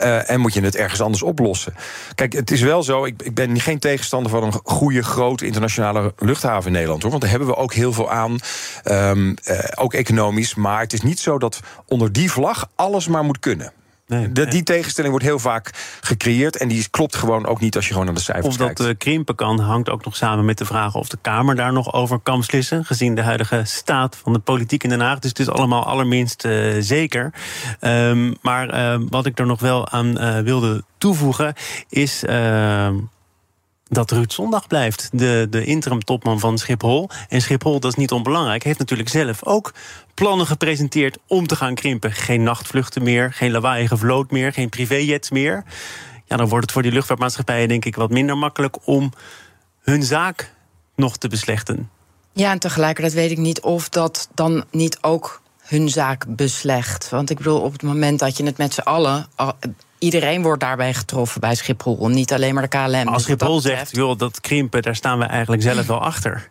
Uh, 0.00 0.30
en 0.30 0.40
moet 0.40 0.54
je 0.54 0.60
het 0.60 0.76
ergens 0.76 1.00
anders 1.00 1.22
oplossen. 1.22 1.74
Kijk, 2.14 2.32
het 2.32 2.50
is 2.50 2.60
wel 2.60 2.82
zo, 2.82 3.04
ik, 3.04 3.22
ik 3.22 3.34
ben 3.34 3.60
geen 3.60 3.78
tegenstander 3.78 4.30
van 4.30 4.42
een 4.42 4.60
goede, 4.64 5.02
grote 5.02 5.46
internationale 5.46 6.14
luchthaven 6.18 6.66
in 6.66 6.72
Nederland 6.72 7.02
hoor. 7.02 7.12
Want 7.20 7.32
daar 7.32 7.40
hebben 7.40 7.48
we 7.48 7.62
ook 7.62 7.74
heel 7.74 7.92
veel 7.92 8.10
aan. 8.10 8.38
Um, 8.84 9.36
uh, 9.44 9.58
ook 9.74 9.94
economisch. 9.94 10.54
Maar 10.54 10.80
het 10.80 10.92
is 10.92 11.00
niet 11.00 11.20
zo 11.20 11.38
dat 11.38 11.60
onder 11.86 12.12
die 12.12 12.30
vlag 12.30 12.68
alles 12.74 13.08
maar 13.08 13.24
moet 13.24 13.38
kunnen. 13.38 13.72
Nee, 14.06 14.32
de, 14.32 14.46
die 14.46 14.62
tegenstelling 14.62 15.12
wordt 15.12 15.26
heel 15.26 15.38
vaak 15.38 15.70
gecreëerd. 16.00 16.56
En 16.56 16.68
die 16.68 16.88
klopt 16.90 17.16
gewoon 17.16 17.46
ook 17.46 17.60
niet 17.60 17.76
als 17.76 17.84
je 17.84 17.90
gewoon 17.90 18.06
naar 18.06 18.14
de 18.14 18.20
cijfers 18.20 18.46
of 18.46 18.56
kijkt. 18.56 18.80
Of 18.80 18.86
dat 18.86 18.96
krimpen 18.96 19.34
kan, 19.34 19.60
hangt 19.60 19.88
ook 19.88 20.04
nog 20.04 20.16
samen 20.16 20.44
met 20.44 20.58
de 20.58 20.64
vraag 20.64 20.94
of 20.94 21.08
de 21.08 21.18
Kamer 21.20 21.56
daar 21.56 21.72
nog 21.72 21.92
over 21.92 22.18
kan 22.18 22.38
beslissen. 22.38 22.84
Gezien 22.84 23.14
de 23.14 23.22
huidige 23.22 23.60
staat 23.64 24.16
van 24.16 24.32
de 24.32 24.38
politiek 24.38 24.82
in 24.84 24.90
Den 24.90 25.00
Haag. 25.00 25.18
Dus 25.18 25.30
het 25.30 25.38
is 25.38 25.48
allemaal 25.48 25.84
allerminst 25.84 26.44
uh, 26.44 26.76
zeker. 26.78 27.32
Um, 27.80 28.36
maar 28.42 28.74
uh, 28.74 29.06
wat 29.08 29.26
ik 29.26 29.38
er 29.38 29.46
nog 29.46 29.60
wel 29.60 29.88
aan 29.88 30.22
uh, 30.22 30.38
wilde 30.38 30.84
toevoegen 30.98 31.54
is 31.88 32.24
ehm, 32.24 32.94
dat 33.90 34.10
Ruud 34.10 34.32
Zondag 34.32 34.66
blijft. 34.66 35.08
De, 35.12 35.46
de 35.50 35.64
interim-topman 35.64 36.40
van 36.40 36.58
Schiphol. 36.58 37.08
En 37.28 37.42
Schiphol, 37.42 37.80
dat 37.80 37.90
is 37.90 37.96
niet 37.96 38.12
onbelangrijk, 38.12 38.62
heeft 38.62 38.78
natuurlijk 38.78 39.08
zelf 39.08 39.44
ook 39.44 39.72
plannen 40.14 40.46
gepresenteerd 40.46 41.18
om 41.26 41.46
te 41.46 41.56
gaan 41.56 41.74
krimpen. 41.74 42.12
Geen 42.12 42.42
nachtvluchten 42.42 43.02
meer, 43.02 43.32
geen 43.32 43.50
lawaaiige 43.50 43.96
vloot 43.96 44.30
meer, 44.30 44.52
geen 44.52 44.68
privéjets 44.68 45.30
meer. 45.30 45.64
Ja, 46.24 46.36
dan 46.36 46.48
wordt 46.48 46.64
het 46.64 46.72
voor 46.72 46.82
die 46.82 46.92
luchtvaartmaatschappijen 46.92 47.68
denk 47.68 47.84
ik 47.84 47.96
wat 47.96 48.10
minder 48.10 48.38
makkelijk 48.38 48.76
om 48.84 49.12
hun 49.80 50.02
zaak 50.02 50.54
nog 50.96 51.16
te 51.16 51.28
beslechten. 51.28 51.90
Ja, 52.32 52.50
en 52.50 52.58
tegelijkertijd 52.58 53.14
weet 53.14 53.30
ik 53.30 53.38
niet 53.38 53.60
of 53.60 53.88
dat 53.88 54.28
dan 54.34 54.64
niet 54.70 54.98
ook 55.00 55.42
hun 55.60 55.88
zaak 55.88 56.24
beslecht. 56.28 57.08
Want 57.08 57.30
ik 57.30 57.36
bedoel, 57.36 57.60
op 57.60 57.72
het 57.72 57.82
moment 57.82 58.18
dat 58.18 58.36
je 58.36 58.44
het 58.44 58.58
met 58.58 58.74
z'n 58.74 58.80
allen 58.80 59.26
iedereen 60.00 60.42
wordt 60.42 60.60
daarbij 60.60 60.94
getroffen 60.94 61.40
bij 61.40 61.54
Schiphol. 61.54 62.08
Niet 62.08 62.32
alleen 62.32 62.54
maar 62.54 62.62
de 62.62 62.68
KLM. 62.68 62.90
Maar 62.90 63.06
als 63.06 63.22
Schiphol 63.22 63.60
zegt, 63.60 63.96
joh, 63.96 64.18
dat 64.18 64.40
krimpen, 64.40 64.82
daar 64.82 64.96
staan 64.96 65.18
we 65.18 65.24
eigenlijk 65.24 65.62
zelf 65.62 65.86
wel 65.86 66.00
achter. 66.00 66.50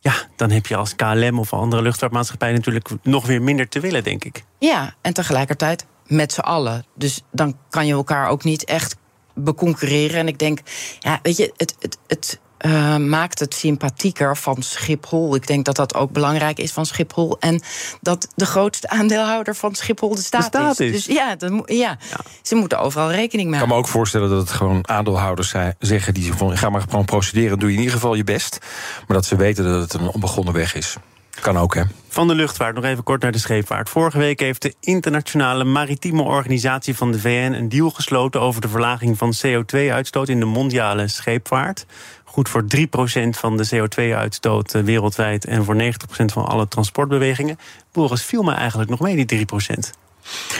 Ja, 0.00 0.14
dan 0.36 0.50
heb 0.50 0.66
je 0.66 0.76
als 0.76 0.96
KLM 0.96 1.38
of 1.38 1.52
andere 1.52 1.82
luchtvaartmaatschappij 1.82 2.52
natuurlijk 2.52 2.88
nog 3.02 3.26
weer 3.26 3.42
minder 3.42 3.68
te 3.68 3.80
willen, 3.80 4.04
denk 4.04 4.24
ik. 4.24 4.44
Ja, 4.58 4.94
en 5.00 5.12
tegelijkertijd 5.14 5.86
met 6.06 6.32
z'n 6.32 6.40
allen. 6.40 6.84
Dus 6.94 7.20
dan 7.30 7.56
kan 7.70 7.86
je 7.86 7.92
elkaar 7.92 8.28
ook 8.28 8.44
niet 8.44 8.64
echt 8.64 8.96
beconcurreren. 9.34 10.18
En 10.18 10.28
ik 10.28 10.38
denk, 10.38 10.60
ja, 10.98 11.18
weet 11.22 11.36
je, 11.36 11.52
het, 11.56 11.74
het, 11.78 11.98
het 12.06 12.40
uh, 12.66 12.96
maakt 12.96 13.38
het 13.38 13.54
sympathieker 13.54 14.36
van 14.36 14.62
Schiphol. 14.62 15.34
Ik 15.34 15.46
denk 15.46 15.64
dat 15.64 15.76
dat 15.76 15.94
ook 15.94 16.10
belangrijk 16.10 16.58
is 16.58 16.72
van 16.72 16.86
Schiphol. 16.86 17.36
En 17.40 17.62
dat 18.00 18.28
de 18.34 18.46
grootste 18.46 18.88
aandeelhouder 18.88 19.54
van 19.54 19.74
Schiphol 19.74 20.14
de 20.14 20.22
staat, 20.22 20.52
de 20.52 20.58
staat 20.58 20.80
is. 20.80 20.92
Dus 20.92 21.16
ja, 21.16 21.36
dat, 21.36 21.62
ja, 21.66 21.74
ja, 21.76 22.20
ze 22.42 22.54
moeten 22.54 22.78
overal 22.78 23.10
rekening 23.10 23.50
mee 23.50 23.60
Ik 23.60 23.66
kan 23.66 23.74
me 23.74 23.80
ook 23.80 23.88
voorstellen 23.88 24.28
dat 24.28 24.40
het 24.40 24.50
gewoon 24.50 24.88
aandeelhouders 24.88 25.48
zijn, 25.48 25.74
zeggen... 25.78 26.14
die 26.14 26.34
van, 26.34 26.58
ga 26.58 26.70
maar 26.70 26.80
gewoon 26.80 27.04
procederen, 27.04 27.58
doe 27.58 27.68
je 27.68 27.74
in 27.74 27.80
ieder 27.80 27.94
geval 27.94 28.14
je 28.14 28.24
best. 28.24 28.58
Maar 29.06 29.16
dat 29.16 29.26
ze 29.26 29.36
weten 29.36 29.64
dat 29.64 29.80
het 29.80 29.92
een 29.92 30.08
onbegonnen 30.08 30.54
weg 30.54 30.74
is. 30.74 30.96
Kan 31.40 31.58
ook, 31.58 31.74
hè? 31.74 31.82
Van 32.08 32.28
de 32.28 32.34
luchtvaart 32.34 32.74
nog 32.74 32.84
even 32.84 33.04
kort 33.04 33.22
naar 33.22 33.32
de 33.32 33.38
scheepvaart. 33.38 33.88
Vorige 33.88 34.18
week 34.18 34.40
heeft 34.40 34.62
de 34.62 34.74
Internationale 34.80 35.64
Maritieme 35.64 36.22
Organisatie 36.22 36.96
van 36.96 37.12
de 37.12 37.20
VN 37.20 37.52
een 37.52 37.68
deal 37.68 37.90
gesloten 37.90 38.40
over 38.40 38.60
de 38.60 38.68
verlaging 38.68 39.18
van 39.18 39.34
CO2-uitstoot 39.46 40.28
in 40.28 40.38
de 40.38 40.44
mondiale 40.44 41.08
scheepvaart 41.08 41.86
goed 42.32 42.48
voor 42.48 42.64
3% 42.76 42.86
van 43.30 43.56
de 43.56 43.68
CO2-uitstoot 43.74 44.74
eh, 44.74 44.82
wereldwijd 44.82 45.44
en 45.44 45.64
voor 45.64 45.76
90% 45.82 45.84
van 46.24 46.46
alle 46.46 46.68
transportbewegingen. 46.68 47.58
Boris, 47.92 48.24
viel 48.24 48.42
me 48.42 48.52
eigenlijk 48.52 48.90
nog 48.90 49.00
mee, 49.00 49.26
die 49.26 49.46
3%. 49.46 50.01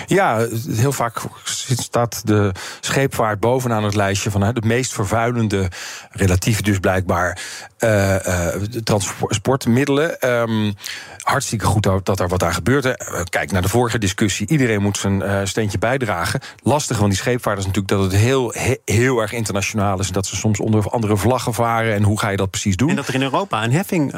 Ja, 0.07 0.47
heel 0.69 0.93
vaak 0.93 1.21
staat 1.45 2.27
de 2.27 2.53
scheepvaart 2.81 3.41
bovenaan 3.41 3.85
het 3.85 3.95
lijstje 3.95 4.31
van 4.31 4.55
de 4.55 4.63
meest 4.67 4.93
vervuilende, 4.93 5.71
relatief 6.11 6.61
dus 6.61 6.79
blijkbaar, 6.79 7.39
uh, 7.79 8.15
uh, 8.15 8.47
transportmiddelen. 8.85 10.29
Um, 10.31 10.75
hartstikke 11.19 11.67
goed 11.67 11.83
dat 11.83 12.21
er 12.21 12.29
wat 12.29 12.43
aan 12.43 12.55
gebeurt. 12.55 13.05
Kijk 13.29 13.53
naar 13.53 13.63
de 13.63 13.69
vorige 13.69 13.99
discussie. 13.99 14.49
Iedereen 14.49 14.83
moet 14.83 14.99
zijn 14.99 15.49
steentje 15.49 15.79
bijdragen. 15.79 16.41
Lastig 16.63 16.97
van 16.97 17.09
die 17.09 17.19
scheepvaart 17.19 17.59
is 17.59 17.67
natuurlijk 17.67 17.93
dat 17.93 18.03
het 18.03 18.21
heel, 18.21 18.55
heel 18.85 19.21
erg 19.21 19.33
internationaal 19.33 20.01
is. 20.01 20.09
Dat 20.09 20.27
ze 20.27 20.37
soms 20.37 20.61
onder 20.61 20.91
andere 20.91 21.17
vlaggen 21.17 21.55
varen. 21.55 21.95
En 21.95 22.03
hoe 22.03 22.19
ga 22.19 22.29
je 22.29 22.37
dat 22.37 22.51
precies 22.51 22.77
doen? 22.77 22.89
En 22.89 22.97
dat 22.97 23.09
er 23.09 23.15
in 23.15 23.23
Europa 23.23 23.65
een 23.65 23.73
heffing 23.73 24.15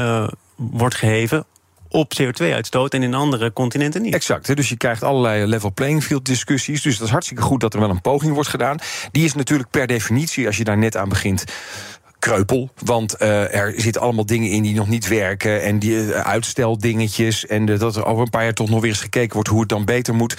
wordt 0.56 0.94
geheven 0.94 1.46
op 1.94 2.12
CO2-uitstoot 2.20 2.94
en 2.94 3.02
in 3.02 3.14
andere 3.14 3.52
continenten 3.52 4.02
niet. 4.02 4.14
Exact. 4.14 4.56
Dus 4.56 4.68
je 4.68 4.76
krijgt 4.76 5.02
allerlei 5.02 5.46
level 5.46 5.72
playing 5.72 6.04
field 6.04 6.24
discussies. 6.24 6.82
Dus 6.82 6.96
dat 6.96 7.06
is 7.06 7.12
hartstikke 7.12 7.42
goed 7.42 7.60
dat 7.60 7.74
er 7.74 7.80
wel 7.80 7.90
een 7.90 8.00
poging 8.00 8.34
wordt 8.34 8.48
gedaan. 8.48 8.78
Die 9.10 9.24
is 9.24 9.34
natuurlijk 9.34 9.70
per 9.70 9.86
definitie, 9.86 10.46
als 10.46 10.56
je 10.56 10.64
daar 10.64 10.78
net 10.78 10.96
aan 10.96 11.08
begint 11.08 11.44
kreupel. 12.24 12.70
Want 12.84 13.22
uh, 13.22 13.54
er 13.54 13.74
zitten 13.76 14.02
allemaal 14.02 14.26
dingen 14.26 14.50
in 14.50 14.62
die 14.62 14.74
nog 14.74 14.88
niet 14.88 15.08
werken. 15.08 15.62
En 15.62 15.78
die 15.78 15.96
uh, 15.96 16.20
uitsteldingetjes. 16.20 17.46
En 17.46 17.66
dat 17.66 17.96
er 17.96 18.04
over 18.04 18.22
een 18.22 18.30
paar 18.30 18.42
jaar 18.42 18.52
toch 18.52 18.70
nog 18.70 18.80
weer 18.80 18.90
eens 18.90 19.00
gekeken 19.00 19.34
wordt 19.34 19.48
hoe 19.48 19.60
het 19.60 19.68
dan 19.68 19.84
beter 19.84 20.14
moet. 20.14 20.36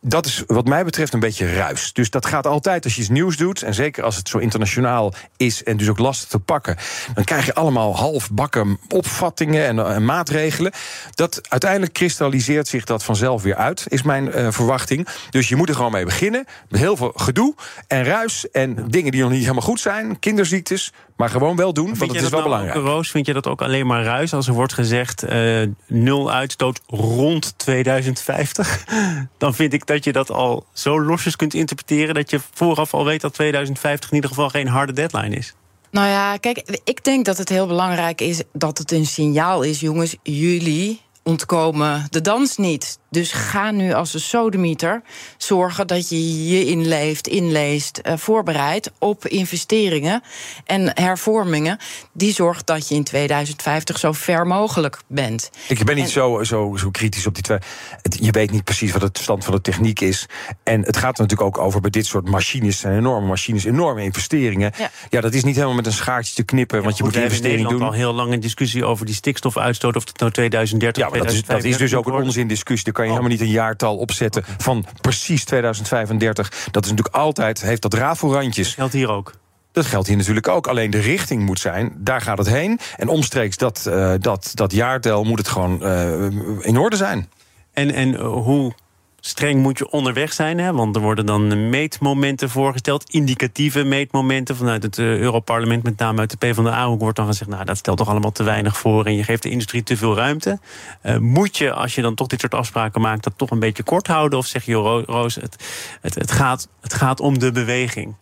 Dat 0.00 0.26
is 0.26 0.42
wat 0.46 0.66
mij 0.66 0.84
betreft 0.84 1.12
een 1.12 1.20
beetje 1.20 1.54
ruis. 1.54 1.92
Dus 1.92 2.10
dat 2.10 2.26
gaat 2.26 2.46
altijd 2.46 2.84
als 2.84 2.94
je 2.94 3.00
iets 3.00 3.10
nieuws 3.10 3.36
doet. 3.36 3.62
En 3.62 3.74
zeker 3.74 4.04
als 4.04 4.16
het 4.16 4.28
zo 4.28 4.38
internationaal 4.38 5.14
is 5.36 5.64
en 5.64 5.76
dus 5.76 5.88
ook 5.88 5.98
lastig 5.98 6.28
te 6.28 6.38
pakken. 6.38 6.76
Dan 7.14 7.24
krijg 7.24 7.46
je 7.46 7.54
allemaal 7.54 7.96
halfbakken 7.96 8.78
opvattingen 8.88 9.66
en, 9.66 9.86
en 9.86 10.04
maatregelen. 10.04 10.72
Dat 11.14 11.40
uiteindelijk 11.48 11.92
kristalliseert 11.92 12.68
zich 12.68 12.84
dat 12.84 13.04
vanzelf 13.04 13.42
weer 13.42 13.56
uit, 13.56 13.84
is 13.88 14.02
mijn 14.02 14.52
verwachting. 14.52 15.06
Dus 15.30 15.48
je 15.48 15.56
moet 15.56 15.68
er 15.68 15.74
gewoon 15.74 15.92
mee 15.92 16.04
beginnen. 16.04 16.44
Met 16.68 16.80
heel 16.80 16.96
veel 16.96 17.12
gedoe 17.14 17.54
en 17.86 18.04
ruis. 18.04 18.50
En 18.50 18.88
dingen 18.88 19.12
die 19.12 19.20
nog 19.20 19.30
niet 19.30 19.40
helemaal 19.40 19.62
goed 19.62 19.80
zijn. 19.80 20.18
Kinderziektes. 20.18 20.92
Maar 21.16 21.28
gewoon 21.28 21.56
wel 21.56 21.72
doen, 21.72 21.94
want 21.98 22.12
het 22.12 22.22
is 22.22 22.28
wel 22.28 22.30
nou 22.30 22.42
belangrijk. 22.42 22.76
Roos, 22.76 23.10
vind 23.10 23.26
je 23.26 23.32
dat 23.32 23.46
ook 23.46 23.62
alleen 23.62 23.86
maar 23.86 24.04
ruis 24.04 24.32
als 24.32 24.46
er 24.46 24.54
wordt 24.54 24.72
gezegd 24.72 25.24
uh, 25.24 25.62
nul 25.86 26.32
uitstoot 26.32 26.80
rond 26.86 27.58
2050? 27.58 28.84
Dan 29.38 29.54
vind 29.54 29.72
ik 29.72 29.86
dat 29.86 30.04
je 30.04 30.12
dat 30.12 30.30
al 30.30 30.66
zo 30.72 31.00
losjes 31.00 31.36
kunt 31.36 31.54
interpreteren 31.54 32.14
dat 32.14 32.30
je 32.30 32.40
vooraf 32.52 32.94
al 32.94 33.04
weet 33.04 33.20
dat 33.20 33.34
2050 33.34 34.08
in 34.08 34.14
ieder 34.14 34.30
geval 34.30 34.48
geen 34.48 34.68
harde 34.68 34.92
deadline 34.92 35.36
is. 35.36 35.54
Nou 35.90 36.08
ja, 36.08 36.36
kijk, 36.36 36.80
ik 36.84 37.04
denk 37.04 37.24
dat 37.24 37.38
het 37.38 37.48
heel 37.48 37.66
belangrijk 37.66 38.20
is 38.20 38.42
dat 38.52 38.78
het 38.78 38.92
een 38.92 39.06
signaal 39.06 39.62
is, 39.62 39.80
jongens, 39.80 40.16
jullie 40.22 41.00
ontkomen 41.26 42.06
de 42.10 42.20
dans 42.20 42.56
niet. 42.56 42.98
Dus 43.10 43.32
ga 43.32 43.70
nu 43.70 43.92
als 43.92 44.14
een 44.14 44.20
sodemieter 44.20 45.02
zorgen 45.36 45.86
dat 45.86 46.08
je 46.08 46.48
je 46.48 46.64
inleeft, 46.64 47.26
inleest, 47.26 48.00
uh, 48.02 48.12
voorbereidt 48.16 48.90
op 48.98 49.26
investeringen 49.26 50.22
en 50.64 50.90
hervormingen. 50.94 51.78
Die 52.12 52.32
zorgt 52.32 52.66
dat 52.66 52.88
je 52.88 52.94
in 52.94 53.04
2050 53.04 53.98
zo 53.98 54.12
ver 54.12 54.46
mogelijk 54.46 55.00
bent. 55.06 55.50
Ik 55.68 55.84
ben 55.84 55.96
niet 55.96 56.08
zo, 56.08 56.44
zo, 56.44 56.76
zo 56.76 56.90
kritisch 56.90 57.26
op 57.26 57.34
die 57.34 57.42
twee. 57.42 57.58
je 58.02 58.30
weet 58.30 58.50
niet 58.50 58.64
precies 58.64 58.92
wat 58.92 59.02
het 59.02 59.18
stand 59.18 59.44
van 59.44 59.54
de 59.54 59.60
techniek 59.60 60.00
is. 60.00 60.26
En 60.62 60.82
het 60.82 60.96
gaat 60.96 61.18
er 61.18 61.22
natuurlijk 61.22 61.56
ook 61.56 61.64
over 61.64 61.80
bij 61.80 61.90
dit 61.90 62.06
soort 62.06 62.28
machines, 62.28 62.78
zijn 62.78 62.96
enorme 62.96 63.26
machines, 63.26 63.64
enorme 63.64 64.02
investeringen. 64.02 64.72
Ja. 64.78 64.90
ja, 65.08 65.20
dat 65.20 65.34
is 65.34 65.44
niet 65.44 65.54
helemaal 65.54 65.76
met 65.76 65.86
een 65.86 65.92
schaartje 65.92 66.34
te 66.34 66.42
knippen, 66.42 66.82
want 66.82 66.96
je 66.96 67.04
moet 67.04 67.16
investeringen 67.16 67.68
doen. 67.68 67.82
al 67.82 67.92
heel 67.92 68.12
lang 68.12 68.32
een 68.32 68.40
discussie 68.40 68.84
over 68.84 69.06
die 69.06 69.14
stikstofuitstoot, 69.14 69.96
of 69.96 70.06
het 70.06 70.18
nou 70.18 70.32
2030 70.32 71.02
ja, 71.02 71.15
dat 71.18 71.32
is, 71.32 71.44
dat 71.44 71.64
is 71.64 71.76
dus 71.76 71.94
ook 71.94 72.06
een 72.06 72.12
onzindiscussie. 72.12 72.84
Daar 72.84 72.92
kan 72.92 73.04
je 73.04 73.10
oh. 73.10 73.16
helemaal 73.16 73.38
niet 73.38 73.48
een 73.48 73.54
jaartal 73.54 73.96
opzetten 73.96 74.44
van 74.58 74.86
precies 75.00 75.44
2035. 75.44 76.50
Dat 76.70 76.84
is 76.84 76.90
natuurlijk 76.90 77.16
altijd, 77.16 77.62
heeft 77.62 77.82
dat 77.82 77.94
rafelrandjes. 77.94 78.66
Dat 78.66 78.74
geldt 78.74 78.92
hier 78.92 79.10
ook. 79.10 79.32
Dat 79.72 79.86
geldt 79.86 80.08
hier 80.08 80.16
natuurlijk 80.16 80.48
ook. 80.48 80.66
Alleen 80.66 80.90
de 80.90 80.98
richting 80.98 81.46
moet 81.46 81.60
zijn, 81.60 81.92
daar 81.98 82.20
gaat 82.20 82.38
het 82.38 82.48
heen. 82.48 82.78
En 82.96 83.08
omstreeks 83.08 83.56
dat, 83.56 83.84
uh, 83.88 84.12
dat, 84.20 84.50
dat 84.54 84.72
jaartel 84.72 85.24
moet 85.24 85.38
het 85.38 85.48
gewoon 85.48 85.82
uh, 85.82 86.66
in 86.66 86.78
orde 86.78 86.96
zijn. 86.96 87.28
En, 87.72 87.92
en 87.92 88.14
hoe 88.16 88.72
streng 89.20 89.62
moet 89.62 89.78
je 89.78 89.90
onderweg 89.90 90.32
zijn. 90.32 90.58
Hè? 90.58 90.72
Want 90.72 90.96
er 90.96 91.02
worden 91.02 91.26
dan 91.26 91.68
meetmomenten 91.70 92.50
voorgesteld, 92.50 93.10
indicatieve 93.10 93.84
meetmomenten 93.84 94.56
vanuit 94.56 94.82
het 94.82 94.98
uh, 94.98 95.18
Europarlement, 95.18 95.82
met 95.82 95.98
name 95.98 96.20
uit 96.20 96.30
de 96.30 96.36
PvdA-hoek, 96.36 97.00
wordt 97.00 97.16
dan 97.16 97.26
gezegd: 97.26 97.50
Nou, 97.50 97.64
dat 97.64 97.76
stelt 97.76 97.98
toch 97.98 98.08
allemaal 98.08 98.32
te 98.32 98.42
weinig 98.42 98.76
voor 98.76 99.06
en 99.06 99.16
je 99.16 99.24
geeft 99.24 99.42
de 99.42 99.50
industrie 99.50 99.82
te 99.82 99.96
veel 99.96 100.16
ruimte. 100.16 100.58
Uh, 101.02 101.16
moet 101.16 101.56
je, 101.56 101.72
als 101.72 101.94
je 101.94 102.02
dan 102.02 102.14
toch 102.14 102.26
dit 102.26 102.40
soort 102.40 102.54
afspraken 102.54 103.00
maakt, 103.00 103.24
dat 103.24 103.32
toch 103.36 103.50
een 103.50 103.58
beetje 103.58 103.82
kort 103.82 104.06
houden? 104.06 104.38
Of 104.38 104.46
zeg 104.46 104.64
je, 104.64 104.74
Roos, 104.74 105.34
het, 105.34 105.56
het, 106.00 106.14
het, 106.14 106.32
gaat, 106.32 106.68
het 106.80 106.94
gaat 106.94 107.20
om 107.20 107.38
de 107.38 107.52
beweging? 107.52 108.14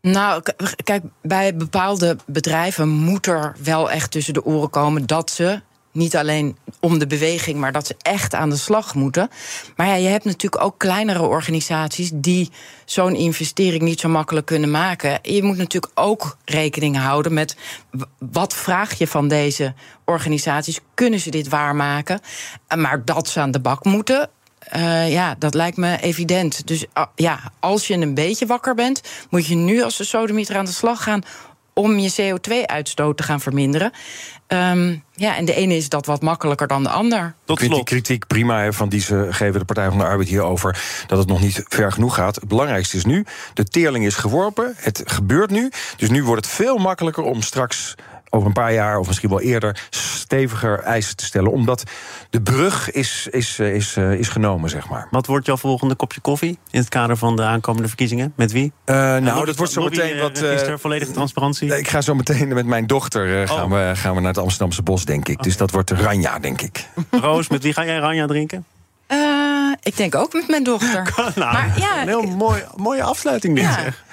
Nou, 0.00 0.42
kijk, 0.84 1.04
bij 1.22 1.56
bepaalde 1.56 2.16
bedrijven 2.26 2.88
moet 2.88 3.26
er 3.26 3.56
wel 3.62 3.90
echt 3.90 4.10
tussen 4.10 4.34
de 4.34 4.44
oren 4.44 4.70
komen 4.70 5.06
dat 5.06 5.30
ze 5.30 5.60
niet 5.98 6.16
alleen 6.16 6.56
om 6.80 6.98
de 6.98 7.06
beweging, 7.06 7.58
maar 7.58 7.72
dat 7.72 7.86
ze 7.86 7.94
echt 7.98 8.34
aan 8.34 8.50
de 8.50 8.56
slag 8.56 8.94
moeten. 8.94 9.30
Maar 9.76 9.86
ja, 9.86 9.94
je 9.94 10.08
hebt 10.08 10.24
natuurlijk 10.24 10.64
ook 10.64 10.78
kleinere 10.78 11.22
organisaties 11.22 12.10
die 12.14 12.50
zo'n 12.84 13.14
investering 13.14 13.82
niet 13.82 14.00
zo 14.00 14.08
makkelijk 14.08 14.46
kunnen 14.46 14.70
maken. 14.70 15.18
Je 15.22 15.42
moet 15.42 15.56
natuurlijk 15.56 15.92
ook 15.94 16.36
rekening 16.44 16.96
houden 16.98 17.32
met 17.32 17.56
wat 18.18 18.54
vraag 18.54 18.98
je 18.98 19.06
van 19.06 19.28
deze 19.28 19.74
organisaties? 20.04 20.80
Kunnen 20.94 21.20
ze 21.20 21.30
dit 21.30 21.48
waarmaken? 21.48 22.20
Maar 22.76 23.04
dat 23.04 23.28
ze 23.28 23.40
aan 23.40 23.50
de 23.50 23.60
bak 23.60 23.84
moeten, 23.84 24.30
uh, 24.76 25.12
ja, 25.12 25.34
dat 25.38 25.54
lijkt 25.54 25.76
me 25.76 26.00
evident. 26.00 26.66
Dus 26.66 26.84
uh, 26.94 27.04
ja, 27.14 27.40
als 27.60 27.86
je 27.86 27.94
een 27.94 28.14
beetje 28.14 28.46
wakker 28.46 28.74
bent, 28.74 29.00
moet 29.30 29.46
je 29.46 29.54
nu 29.54 29.82
als 29.82 29.96
de 29.96 30.04
sodemieter 30.04 30.56
aan 30.56 30.64
de 30.64 30.70
slag 30.70 31.02
gaan 31.02 31.22
om 31.78 31.98
je 31.98 32.12
CO2-uitstoot 32.12 33.16
te 33.16 33.22
gaan 33.22 33.40
verminderen. 33.40 33.92
Um, 34.48 35.04
ja, 35.14 35.36
en 35.36 35.44
de 35.44 35.54
ene 35.54 35.76
is 35.76 35.88
dat 35.88 36.06
wat 36.06 36.22
makkelijker 36.22 36.66
dan 36.66 36.82
de 36.82 36.88
ander. 36.88 37.34
Tot 37.44 37.58
slot. 37.58 37.74
die 37.74 37.84
kritiek 37.84 38.26
prima 38.26 38.72
van 38.72 38.88
die 38.88 39.00
ze 39.00 39.26
geven 39.30 39.58
de 39.58 39.64
Partij 39.64 39.88
van 39.88 39.98
de 39.98 40.04
Arbeid 40.04 40.28
hierover 40.28 41.04
dat 41.06 41.18
het 41.18 41.28
nog 41.28 41.40
niet 41.40 41.64
ver 41.68 41.92
genoeg 41.92 42.14
gaat. 42.14 42.34
Het 42.34 42.48
belangrijkste 42.48 42.96
is 42.96 43.04
nu: 43.04 43.24
de 43.54 43.64
teerling 43.64 44.04
is 44.04 44.14
geworpen. 44.14 44.74
Het 44.76 45.02
gebeurt 45.04 45.50
nu. 45.50 45.70
Dus 45.96 46.08
nu 46.08 46.24
wordt 46.24 46.44
het 46.44 46.54
veel 46.54 46.76
makkelijker 46.76 47.22
om 47.22 47.42
straks 47.42 47.94
over 48.30 48.46
een 48.46 48.52
paar 48.52 48.72
jaar 48.72 48.98
of 48.98 49.06
misschien 49.06 49.28
wel 49.28 49.40
eerder 49.40 49.86
steviger 49.90 50.78
eisen 50.78 51.16
te 51.16 51.24
stellen. 51.24 51.52
Omdat 51.52 51.82
de 52.30 52.42
brug 52.42 52.90
is, 52.90 53.28
is, 53.30 53.58
eh, 53.58 53.74
is, 53.74 53.96
is, 53.96 54.18
is 54.18 54.28
genomen, 54.28 54.70
zeg 54.70 54.88
maar. 54.88 55.08
Wat 55.10 55.26
wordt 55.26 55.46
jouw 55.46 55.56
volgende 55.56 55.94
kopje 55.94 56.20
koffie 56.20 56.58
in 56.70 56.78
het 56.78 56.88
kader 56.88 57.16
van 57.16 57.36
de 57.36 57.42
aankomende 57.42 57.88
verkiezingen? 57.88 58.32
Met 58.36 58.52
wie? 58.52 58.72
Uh, 58.86 58.94
nou, 59.16 59.44
dat 59.44 59.56
wordt 59.56 59.72
zo 59.72 59.84
meteen 59.84 60.16
uh, 60.16 60.22
wat. 60.22 60.36
is 60.36 60.62
er 60.62 60.78
volledige 60.78 61.12
transparantie? 61.12 61.76
ik 61.78 61.88
ga 61.88 62.00
zo 62.00 62.14
meteen 62.14 62.48
met 62.48 62.66
mijn 62.66 62.86
dochter 62.86 63.40
uh, 63.40 63.48
gaan, 63.48 63.70
we, 63.70 63.92
gaan 63.94 64.14
we 64.14 64.20
naar 64.20 64.32
het 64.32 64.38
Amsterdamse 64.38 64.82
bos, 64.82 65.04
denk 65.04 65.28
ik. 65.28 65.42
Dus 65.42 65.56
dat 65.56 65.70
wordt 65.70 65.90
Ranja, 65.90 66.38
denk 66.38 66.60
ik. 66.60 66.88
Roos, 67.10 67.48
met 67.48 67.62
wie 67.62 67.72
ga 67.72 67.84
jij 67.84 67.98
Ranja 67.98 68.26
drinken? 68.26 68.64
ik 69.82 69.96
denk 69.96 70.14
ook 70.14 70.32
met 70.32 70.48
mijn 70.48 70.64
dochter. 70.64 71.02
nou, 71.16 71.52
maar, 71.52 71.72
ja, 71.78 72.00
een 72.00 72.08
heel 72.08 72.22
mooi, 72.22 72.64
mooie 72.76 73.02
afsluiting, 73.02 73.54
dit 73.54 73.64
ja. 73.64 73.74
zeg. 73.74 74.04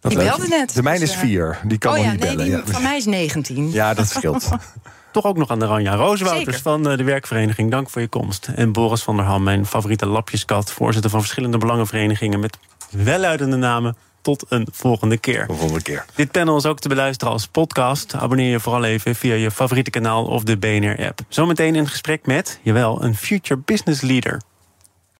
Dat 0.00 0.12
ik 0.12 0.18
belde 0.18 0.48
net. 0.48 0.74
De 0.74 0.82
mijne 0.82 1.04
is 1.04 1.10
dus, 1.10 1.20
vier. 1.20 1.58
Die 1.64 1.78
kan 1.78 1.90
oh, 1.92 1.96
nog 1.96 2.06
ja, 2.06 2.10
niet 2.12 2.20
bellen. 2.20 2.64
Die, 2.64 2.72
Van 2.72 2.82
mij 2.82 2.96
is 2.96 3.04
19. 3.04 3.70
Ja, 3.72 3.94
dat 3.94 4.08
scheelt. 4.08 4.48
Toch 5.12 5.24
ook 5.24 5.36
nog 5.36 5.50
aan 5.50 5.58
de 5.58 5.66
Ranja 5.66 5.94
Rooswouters 5.94 6.56
van 6.56 6.82
de 6.82 7.04
werkvereniging. 7.04 7.70
Dank 7.70 7.90
voor 7.90 8.00
je 8.00 8.08
komst. 8.08 8.50
En 8.54 8.72
Boris 8.72 9.02
van 9.02 9.16
der 9.16 9.24
Ham, 9.24 9.42
mijn 9.42 9.66
favoriete 9.66 10.06
lapjeskat. 10.06 10.72
Voorzitter 10.72 11.10
van 11.10 11.20
verschillende 11.20 11.58
belangenverenigingen 11.58 12.40
met 12.40 12.58
welluidende 12.90 13.56
namen. 13.56 13.96
Tot 14.22 14.44
een 14.48 14.68
volgende 14.72 15.18
keer. 15.18 15.46
volgende 15.48 15.82
keer. 15.82 16.04
Dit 16.14 16.30
panel 16.30 16.56
is 16.56 16.66
ook 16.66 16.78
te 16.78 16.88
beluisteren 16.88 17.32
als 17.32 17.46
podcast. 17.46 18.14
Abonneer 18.14 18.50
je 18.50 18.60
vooral 18.60 18.84
even 18.84 19.14
via 19.14 19.34
je 19.34 19.50
favoriete 19.50 19.90
kanaal 19.90 20.24
of 20.24 20.42
de 20.42 20.56
BNR-app. 20.56 21.20
Zometeen 21.28 21.74
een 21.74 21.88
gesprek 21.88 22.26
met, 22.26 22.60
jawel, 22.62 23.04
een 23.04 23.16
future 23.16 23.60
business 23.64 24.00
leader. 24.00 24.40